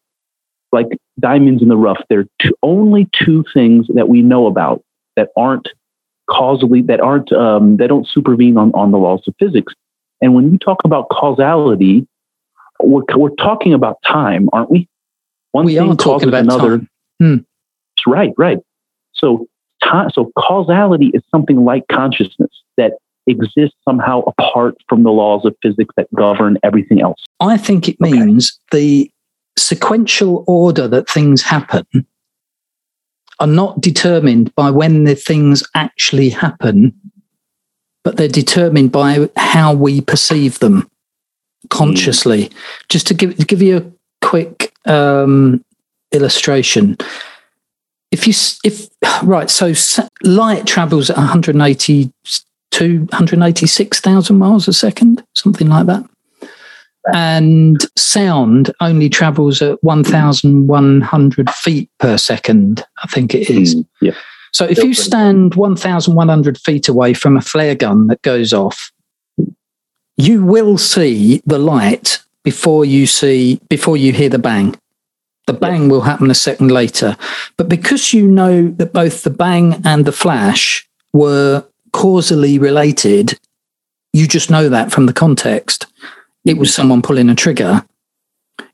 like 0.72 0.88
diamonds 1.20 1.62
in 1.62 1.68
the 1.68 1.78
rough. 1.78 2.02
They're 2.10 2.28
two, 2.42 2.56
only 2.62 3.10
two 3.14 3.44
things 3.54 3.88
that 3.96 4.08
we 4.08 4.22
know 4.22 4.46
about 4.46 4.84
that 5.16 5.30
aren't 5.36 5.68
causally 6.30 6.82
that 6.84 7.00
aren't 7.00 7.32
um, 7.32 7.78
that 7.78 7.88
don't 7.88 8.08
supervene 8.08 8.58
on, 8.58 8.72
on 8.74 8.92
the 8.92 8.98
laws 8.98 9.22
of 9.28 9.36
physics. 9.40 9.74
And 10.22 10.34
when 10.34 10.52
you 10.52 10.58
talk 10.58 10.82
about 10.84 11.10
causality, 11.10 12.08
we're, 12.82 13.04
we're 13.16 13.36
talking 13.36 13.74
about 13.74 13.98
time, 14.06 14.50
aren't 14.54 14.70
we? 14.70 14.88
One 15.52 15.66
we 15.66 15.76
thing 15.76 15.96
causes 15.98 16.32
another. 16.34 16.82
Hmm. 17.20 17.38
Right, 18.08 18.32
right. 18.38 18.60
So, 19.14 19.48
time, 19.84 20.10
so 20.12 20.32
causality 20.38 21.12
is 21.14 21.22
something 21.32 21.66
like 21.66 21.84
consciousness 21.92 22.52
that 22.78 22.94
exists 23.30 23.78
somehow 23.86 24.22
apart 24.22 24.76
from 24.88 25.04
the 25.04 25.12
laws 25.12 25.46
of 25.46 25.56
physics 25.62 25.94
that 25.98 26.14
govern 26.16 26.58
everything 26.64 27.02
else. 27.02 27.24
I 27.40 27.58
think 27.58 27.88
it 27.88 28.00
means 28.00 28.60
okay. 28.74 28.80
the 28.80 29.12
sequential 29.58 30.44
order 30.48 30.88
that 30.88 31.10
things 31.10 31.42
happen 31.42 31.86
are 33.40 33.48
not 33.48 33.80
determined 33.82 34.54
by 34.56 34.70
when 34.70 35.06
the 35.06 35.16
things 35.16 35.64
actually 35.76 36.30
happen, 36.30 36.94
but 38.04 38.18
they're 38.18 38.28
determined 38.28 38.92
by 38.92 39.30
how 39.38 39.74
we 39.74 40.02
perceive 40.02 40.60
them 40.60 40.90
consciously. 41.70 42.46
Mm. 42.46 42.54
Just 42.90 43.08
to 43.08 43.14
give, 43.14 43.38
to 43.38 43.46
give 43.46 43.62
you 43.62 43.78
a 43.78 44.26
quick 44.26 44.74
um, 44.86 45.64
illustration. 46.12 46.98
If 48.12 48.28
you, 48.28 48.34
if, 48.64 48.90
right, 49.24 49.50
so 49.50 49.74
light 50.24 50.66
travels 50.66 51.10
at 51.10 51.18
180 51.18 52.12
to 52.72 53.00
186,000 53.00 54.38
miles 54.38 54.68
a 54.68 54.74
second, 54.74 55.24
something 55.34 55.70
like 55.70 55.86
that. 55.88 56.06
And 57.14 57.80
sound 57.96 58.72
only 58.82 59.10
travels 59.10 59.62
at 59.62 59.84
1,100 59.84 61.50
feet 61.50 61.90
per 61.98 62.18
second, 62.18 62.86
I 63.04 63.08
think 63.08 63.34
it 63.34 63.50
is. 63.50 63.76
Mm, 63.76 63.88
yeah. 64.02 64.16
So 64.52 64.66
if 64.66 64.84
you 64.84 64.94
stand 64.94 65.56
1,100 65.56 66.58
feet 66.58 66.88
away 66.88 67.14
from 67.14 67.38
a 67.38 67.42
flare 67.42 67.76
gun 67.76 68.08
that 68.08 68.22
goes 68.22 68.54
off, 68.54 68.92
you 70.18 70.44
will 70.44 70.78
see 70.78 71.42
the 71.46 71.60
light 71.60 72.22
before 72.44 72.84
you 72.84 73.08
see 73.08 73.60
before 73.70 73.96
you 73.96 74.12
hear 74.12 74.30
the 74.30 74.40
bang. 74.40 74.76
The 75.48 75.54
bang 75.54 75.84
yeah. 75.84 75.88
will 75.90 76.02
happen 76.02 76.30
a 76.30 76.36
second 76.36 76.72
later. 76.72 77.16
But 77.58 77.70
because 77.70 78.14
you 78.14 78.28
know 78.28 78.70
that 78.70 78.94
both 78.94 79.24
the 79.24 79.30
bang 79.30 79.82
and 79.86 80.06
the 80.06 80.12
flash 80.12 80.88
were 81.14 81.66
causally 81.92 82.60
related, 82.60 83.40
you 84.14 84.28
just 84.28 84.50
know 84.50 84.70
that 84.70 84.92
from 84.92 85.06
the 85.06 85.14
context. 85.14 85.86
It 86.46 86.58
was 86.58 86.70
mm-hmm. 86.70 86.76
someone 86.76 87.02
pulling 87.02 87.30
a 87.30 87.36
trigger. 87.36 87.86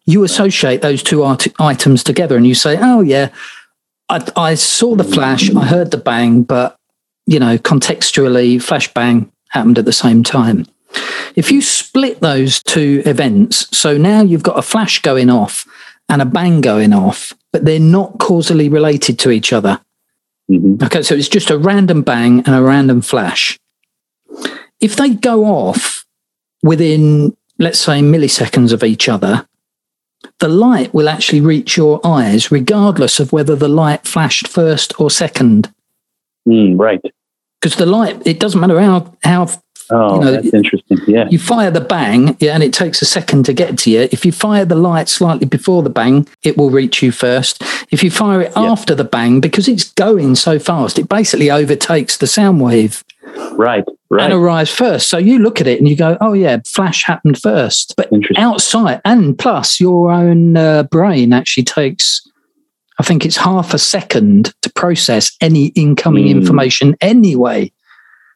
You 0.05 0.23
associate 0.23 0.81
those 0.81 1.01
two 1.01 1.23
art- 1.23 1.47
items 1.59 2.03
together 2.03 2.37
and 2.37 2.45
you 2.45 2.55
say, 2.55 2.77
oh, 2.79 3.01
yeah, 3.01 3.29
I, 4.09 4.27
I 4.35 4.55
saw 4.55 4.95
the 4.95 5.03
flash, 5.03 5.53
I 5.55 5.65
heard 5.65 5.91
the 5.91 5.97
bang, 5.97 6.43
but, 6.43 6.77
you 7.25 7.39
know, 7.39 7.57
contextually, 7.57 8.61
flash 8.61 8.93
bang 8.93 9.31
happened 9.49 9.79
at 9.79 9.85
the 9.85 9.91
same 9.91 10.23
time. 10.23 10.67
If 11.35 11.51
you 11.51 11.61
split 11.61 12.21
those 12.21 12.61
two 12.63 13.01
events, 13.05 13.75
so 13.75 13.97
now 13.97 14.21
you've 14.21 14.43
got 14.43 14.59
a 14.59 14.61
flash 14.61 15.01
going 15.01 15.29
off 15.29 15.65
and 16.07 16.21
a 16.21 16.25
bang 16.25 16.61
going 16.61 16.93
off, 16.93 17.33
but 17.51 17.65
they're 17.65 17.79
not 17.79 18.19
causally 18.19 18.69
related 18.69 19.17
to 19.19 19.31
each 19.31 19.51
other. 19.51 19.81
Mm-hmm. 20.49 20.83
Okay, 20.83 21.01
so 21.01 21.15
it's 21.15 21.29
just 21.29 21.49
a 21.49 21.57
random 21.57 22.01
bang 22.01 22.39
and 22.39 22.55
a 22.55 22.61
random 22.61 23.01
flash. 23.01 23.57
If 24.79 24.95
they 24.95 25.09
go 25.09 25.45
off 25.45 26.05
within, 26.61 27.35
let's 27.57 27.79
say, 27.79 28.01
milliseconds 28.01 28.71
of 28.71 28.83
each 28.83 29.09
other, 29.09 29.47
the 30.39 30.47
light 30.47 30.93
will 30.93 31.09
actually 31.09 31.41
reach 31.41 31.77
your 31.77 31.99
eyes 32.05 32.51
regardless 32.51 33.19
of 33.19 33.31
whether 33.31 33.55
the 33.55 33.67
light 33.67 34.05
flashed 34.07 34.47
first 34.47 34.99
or 34.99 35.09
second. 35.09 35.73
Mm, 36.47 36.79
right. 36.79 37.01
Because 37.59 37.77
the 37.77 37.85
light, 37.85 38.25
it 38.27 38.39
doesn't 38.39 38.59
matter 38.59 38.79
how, 38.79 39.15
how 39.23 39.47
Oh, 39.89 40.15
you 40.15 40.25
know, 40.25 40.31
that's 40.31 40.53
interesting. 40.53 40.97
Yeah. 41.07 41.27
You 41.29 41.39
fire 41.39 41.71
the 41.71 41.81
bang, 41.81 42.35
yeah, 42.39 42.53
and 42.53 42.63
it 42.63 42.73
takes 42.73 43.01
a 43.01 43.05
second 43.05 43.45
to 43.45 43.53
get 43.53 43.77
to 43.79 43.91
you. 43.91 44.07
If 44.11 44.25
you 44.25 44.31
fire 44.31 44.65
the 44.65 44.75
light 44.75 45.09
slightly 45.09 45.45
before 45.45 45.83
the 45.83 45.89
bang, 45.89 46.27
it 46.43 46.57
will 46.57 46.69
reach 46.69 47.01
you 47.03 47.11
first. 47.11 47.61
If 47.91 48.03
you 48.03 48.11
fire 48.11 48.41
it 48.41 48.51
yeah. 48.55 48.63
after 48.63 48.95
the 48.95 49.03
bang, 49.03 49.39
because 49.41 49.67
it's 49.67 49.91
going 49.91 50.35
so 50.35 50.59
fast, 50.59 50.97
it 50.97 51.09
basically 51.09 51.51
overtakes 51.51 52.17
the 52.17 52.27
sound 52.27 52.61
wave. 52.61 53.03
Right, 53.51 53.83
right. 54.09 54.23
And 54.23 54.33
arrives 54.33 54.71
first. 54.71 55.09
So 55.09 55.17
you 55.17 55.39
look 55.39 55.61
at 55.61 55.67
it 55.67 55.79
and 55.79 55.87
you 55.87 55.95
go, 55.95 56.17
oh, 56.21 56.33
yeah, 56.33 56.59
flash 56.65 57.03
happened 57.03 57.39
first. 57.39 57.93
But 57.97 58.09
outside, 58.37 59.01
and 59.05 59.37
plus 59.37 59.79
your 59.79 60.11
own 60.11 60.57
uh, 60.57 60.83
brain 60.83 61.33
actually 61.33 61.63
takes 61.63 62.21
I 62.97 63.03
think 63.03 63.25
it's 63.25 63.37
half 63.37 63.73
a 63.73 63.77
second 63.77 64.53
to 64.61 64.71
process 64.71 65.35
any 65.41 65.67
incoming 65.67 66.25
mm. 66.25 66.31
information 66.31 66.95
anyway. 67.01 67.71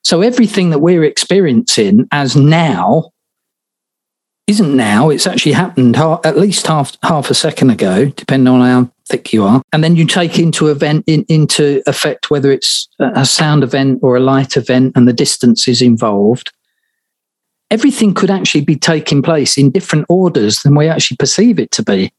So 0.03 0.21
everything 0.21 0.69
that 0.71 0.79
we're 0.79 1.03
experiencing 1.03 2.07
as 2.11 2.35
now 2.35 3.11
isn't 4.47 4.75
now. 4.75 5.09
It's 5.09 5.27
actually 5.27 5.51
happened 5.51 5.95
at 5.95 6.37
least 6.37 6.65
half 6.65 6.97
half 7.03 7.29
a 7.29 7.35
second 7.35 7.69
ago, 7.69 8.05
depending 8.05 8.51
on 8.51 8.61
how 8.61 8.91
thick 9.07 9.31
you 9.31 9.43
are. 9.43 9.61
And 9.71 9.83
then 9.83 9.95
you 9.95 10.05
take 10.05 10.39
into 10.39 10.67
event 10.67 11.03
in, 11.07 11.23
into 11.29 11.83
effect 11.85 12.31
whether 12.31 12.51
it's 12.51 12.89
a 12.99 13.25
sound 13.25 13.63
event 13.63 13.99
or 14.01 14.15
a 14.15 14.19
light 14.19 14.57
event, 14.57 14.93
and 14.95 15.07
the 15.07 15.13
distances 15.13 15.81
involved. 15.81 16.51
Everything 17.71 18.15
could 18.15 18.31
actually 18.31 18.61
be 18.61 18.75
taking 18.75 19.21
place 19.21 19.55
in 19.55 19.69
different 19.69 20.07
orders 20.09 20.63
than 20.63 20.73
we 20.73 20.87
actually 20.87 21.17
perceive 21.17 21.59
it 21.59 21.69
to 21.69 21.83
be, 21.83 22.11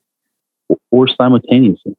or 0.92 1.08
simultaneously 1.08 1.96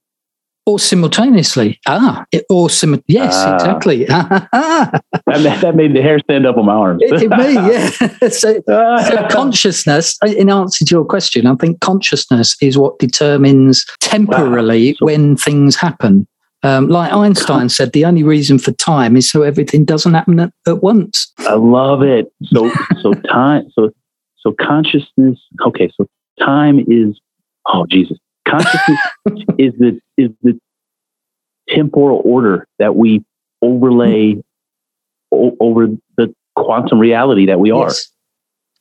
or 0.65 0.79
simultaneously. 0.79 1.79
Ah, 1.87 2.25
it, 2.31 2.45
or 2.49 2.69
sim- 2.69 3.03
yes, 3.07 3.33
ah. 3.35 3.55
exactly. 3.55 4.05
that, 4.05 5.01
that, 5.25 5.75
made 5.75 5.95
the 5.95 6.01
hair 6.01 6.19
stand 6.19 6.45
up 6.45 6.57
on 6.57 6.65
my 6.65 6.73
arms. 6.73 7.01
it, 7.03 7.23
it 7.23 7.29
may, 7.29 7.53
yeah. 7.53 7.89
so, 8.29 8.61
so, 8.67 9.27
consciousness, 9.29 10.17
in 10.25 10.49
answer 10.49 10.85
to 10.85 10.91
your 10.91 11.05
question, 11.05 11.47
I 11.47 11.55
think 11.55 11.79
consciousness 11.81 12.55
is 12.61 12.77
what 12.77 12.99
determines 12.99 13.85
temporarily 13.99 14.91
wow. 14.91 14.95
so, 14.99 15.05
when 15.05 15.37
things 15.37 15.75
happen. 15.75 16.27
Um, 16.63 16.89
like 16.89 17.11
Einstein 17.11 17.69
said, 17.69 17.91
the 17.91 18.05
only 18.05 18.21
reason 18.21 18.59
for 18.59 18.71
time 18.73 19.17
is 19.17 19.27
so 19.27 19.41
everything 19.41 19.83
doesn't 19.83 20.13
happen 20.13 20.39
at, 20.39 20.53
at 20.67 20.83
once. 20.83 21.33
I 21.39 21.55
love 21.55 22.03
it. 22.03 22.31
So, 22.43 22.71
so 23.01 23.13
time, 23.13 23.67
so, 23.73 23.89
so 24.39 24.53
consciousness. 24.59 25.39
Okay, 25.65 25.89
so 25.97 26.07
time 26.39 26.79
is. 26.87 27.19
Oh 27.67 27.85
Jesus! 27.89 28.17
Consciousness 28.51 28.99
is 29.57 29.73
the 29.79 29.99
is 30.17 30.29
the 30.43 30.59
temporal 31.69 32.21
order 32.25 32.67
that 32.79 32.95
we 32.95 33.23
overlay 33.61 34.35
o- 35.31 35.55
over 35.59 35.87
the 36.17 36.33
quantum 36.55 36.99
reality 36.99 37.45
that 37.45 37.59
we 37.59 37.71
are. 37.71 37.87
Yes. 37.87 38.09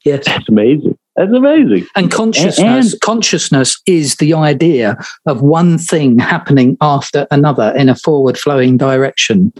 yes. 0.05 0.25
That's 0.27 0.49
amazing. 0.49 0.99
That's 1.17 1.33
amazing. 1.33 1.87
And 1.97 2.11
consciousness, 2.11 2.93
and, 2.93 3.01
consciousness 3.01 3.81
is 3.87 4.17
the 4.17 4.35
idea 4.35 4.97
of 5.27 5.43
one 5.43 5.77
thing 5.77 6.19
happening 6.19 6.77
after 6.81 7.27
another 7.31 7.75
in 7.77 7.89
a 7.89 7.95
forward 7.95 8.39
flowing 8.39 8.77
direction. 8.77 9.53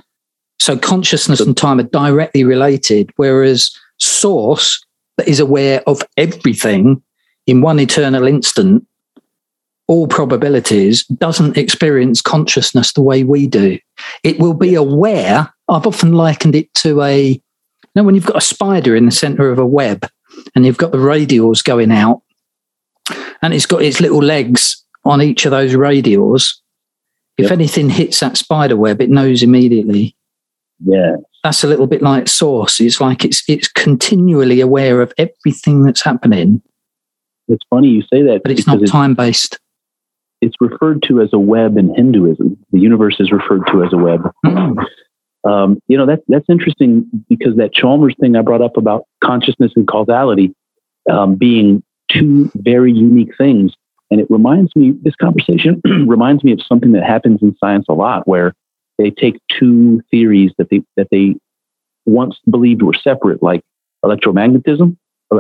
So 0.59 0.77
consciousness 0.77 1.41
and 1.41 1.57
time 1.57 1.81
are 1.81 1.85
directly 1.85 2.45
related, 2.45 3.11
whereas 3.17 3.71
source 3.99 4.83
that 5.17 5.29
is 5.29 5.41
aware 5.41 5.83
of 5.87 6.03
everything 6.17 7.03
in 7.47 7.61
one 7.61 7.81
eternal 7.81 8.27
instant, 8.27 8.87
all 9.91 10.07
probabilities, 10.07 11.05
doesn't 11.07 11.57
experience 11.57 12.23
consciousness 12.23 12.93
the 12.93 13.03
way 13.03 13.25
we 13.25 13.49
do. 13.49 13.77
It 14.23 14.39
will 14.39 14.55
be 14.55 14.77
aware. 14.77 15.53
I've 15.69 15.85
often 15.85 16.13
likened 16.13 16.55
it 16.55 16.73
to 16.75 17.03
a, 17.03 17.23
you 17.31 17.41
know, 17.97 18.05
when 18.05 18.15
you've 18.15 18.25
got 18.25 18.37
a 18.37 18.41
spider 18.41 18.95
in 18.95 19.07
the 19.07 19.11
center 19.11 19.51
of 19.51 19.59
a 19.59 19.67
web 19.67 20.09
and 20.55 20.65
you've 20.65 20.77
got 20.77 20.93
the 20.93 20.99
radials 20.99 21.65
going 21.65 21.91
out 21.91 22.23
and 23.43 23.53
it's 23.53 23.67
got 23.67 23.83
its 23.83 24.01
little 24.01 24.23
legs 24.23 24.85
on 25.05 25.21
each 25.21 25.45
of 25.45 25.51
those 25.51 25.73
radials. 25.73 26.53
If 27.37 27.47
yep. 27.47 27.53
anything 27.53 27.91
hits 27.91 28.21
that 28.21 28.37
spider 28.37 28.77
web, 28.77 29.01
it 29.01 29.11
knows 29.11 29.43
immediately. 29.43 30.15
Yeah. 30.85 31.17
That's 31.43 31.65
a 31.65 31.67
little 31.67 31.89
bit 31.89 32.01
like 32.01 32.29
source. 32.29 32.79
It's 32.79 33.01
like 33.01 33.25
it's 33.25 33.43
it's 33.49 33.67
continually 33.67 34.61
aware 34.61 35.01
of 35.01 35.13
everything 35.19 35.83
that's 35.83 36.05
happening. 36.05 36.63
It's 37.49 37.65
funny 37.69 37.89
you 37.89 38.03
say 38.03 38.23
that, 38.23 38.43
but 38.45 38.53
it's 38.53 38.69
not 38.69 38.87
time 38.87 39.15
based. 39.15 39.59
It's 40.41 40.57
referred 40.61 41.03
to 41.09 41.21
as 41.21 41.31
a 41.33 41.39
web 41.39 41.77
in 41.77 41.95
Hinduism. 41.95 42.57
The 42.73 42.81
universe 42.81 43.17
is 43.21 43.31
referred 43.31 43.67
to 43.69 43.85
as 43.85 43.93
a 43.93 43.99
web. 43.99 44.31
Mm. 44.45 44.85
Um, 45.45 45.81
you 45.89 45.97
know 45.97 46.07
that 46.07 46.21
that's 46.29 46.49
interesting 46.51 47.09
because 47.29 47.57
that 47.57 47.73
Chalmers 47.73 48.15
thing 48.21 48.37
I 48.37 48.43
brought 48.43 48.61
up 48.61 48.77
about 48.77 49.05
consciousness 49.25 49.73
and 49.75 49.89
causality 49.89 50.55
um, 51.11 51.37
being 51.37 51.83
two 52.11 52.51
very 52.57 52.93
unique 52.93 53.37
things, 53.39 53.73
and 54.11 54.21
it 54.21 54.27
reminds 54.29 54.77
me. 54.77 54.93
This 55.03 55.15
conversation 55.15 55.81
reminds 56.07 56.45
me 56.45 56.53
of 56.53 56.61
something 56.63 56.93
that 56.93 57.05
happens 57.05 57.41
in 57.43 57.57
science 57.59 57.87
a 57.89 57.95
lot, 57.95 58.29
where 58.29 58.53
they 58.99 59.11
take 59.11 59.39
two 59.51 60.03
theories 60.11 60.53
that 60.59 60.69
they 60.71 60.83
that 60.99 61.09
they 61.11 61.37
once 62.05 62.39
believed 62.51 62.83
were 62.83 62.93
separate, 62.93 63.43
like 63.43 63.63
electromagnetism, 64.05 64.97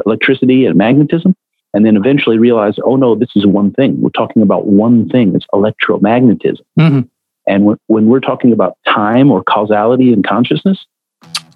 electricity, 0.06 0.64
and 0.64 0.76
magnetism, 0.76 1.34
and 1.72 1.86
then 1.86 1.96
eventually 1.96 2.38
realize, 2.38 2.74
oh 2.84 2.96
no, 2.96 3.14
this 3.14 3.30
is 3.36 3.46
one 3.46 3.72
thing. 3.72 4.00
We're 4.00 4.10
talking 4.10 4.42
about 4.42 4.66
one 4.66 5.08
thing. 5.08 5.34
It's 5.34 5.46
electromagnetism. 5.52 6.60
Mm-hmm. 6.78 7.00
And 7.46 7.64
when, 7.64 7.76
when 7.86 8.06
we're 8.06 8.20
talking 8.20 8.52
about 8.52 8.76
time 8.86 9.30
or 9.30 9.42
causality 9.42 10.12
and 10.12 10.26
consciousness, 10.26 10.84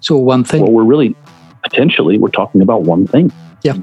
so 0.01 0.17
one 0.17 0.43
thing. 0.43 0.61
Well, 0.61 0.71
we're 0.71 0.83
really 0.83 1.15
potentially 1.63 2.17
we're 2.17 2.29
talking 2.29 2.61
about 2.61 2.83
one 2.83 3.07
thing. 3.07 3.31
Yeah, 3.63 3.77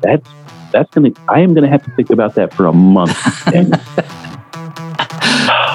that's 0.00 0.28
that's 0.72 0.90
gonna. 0.90 1.10
I 1.28 1.40
am 1.40 1.54
gonna 1.54 1.68
have 1.68 1.84
to 1.84 1.90
think 1.92 2.10
about 2.10 2.34
that 2.34 2.54
for 2.54 2.66
a 2.66 2.72
month. 2.72 3.16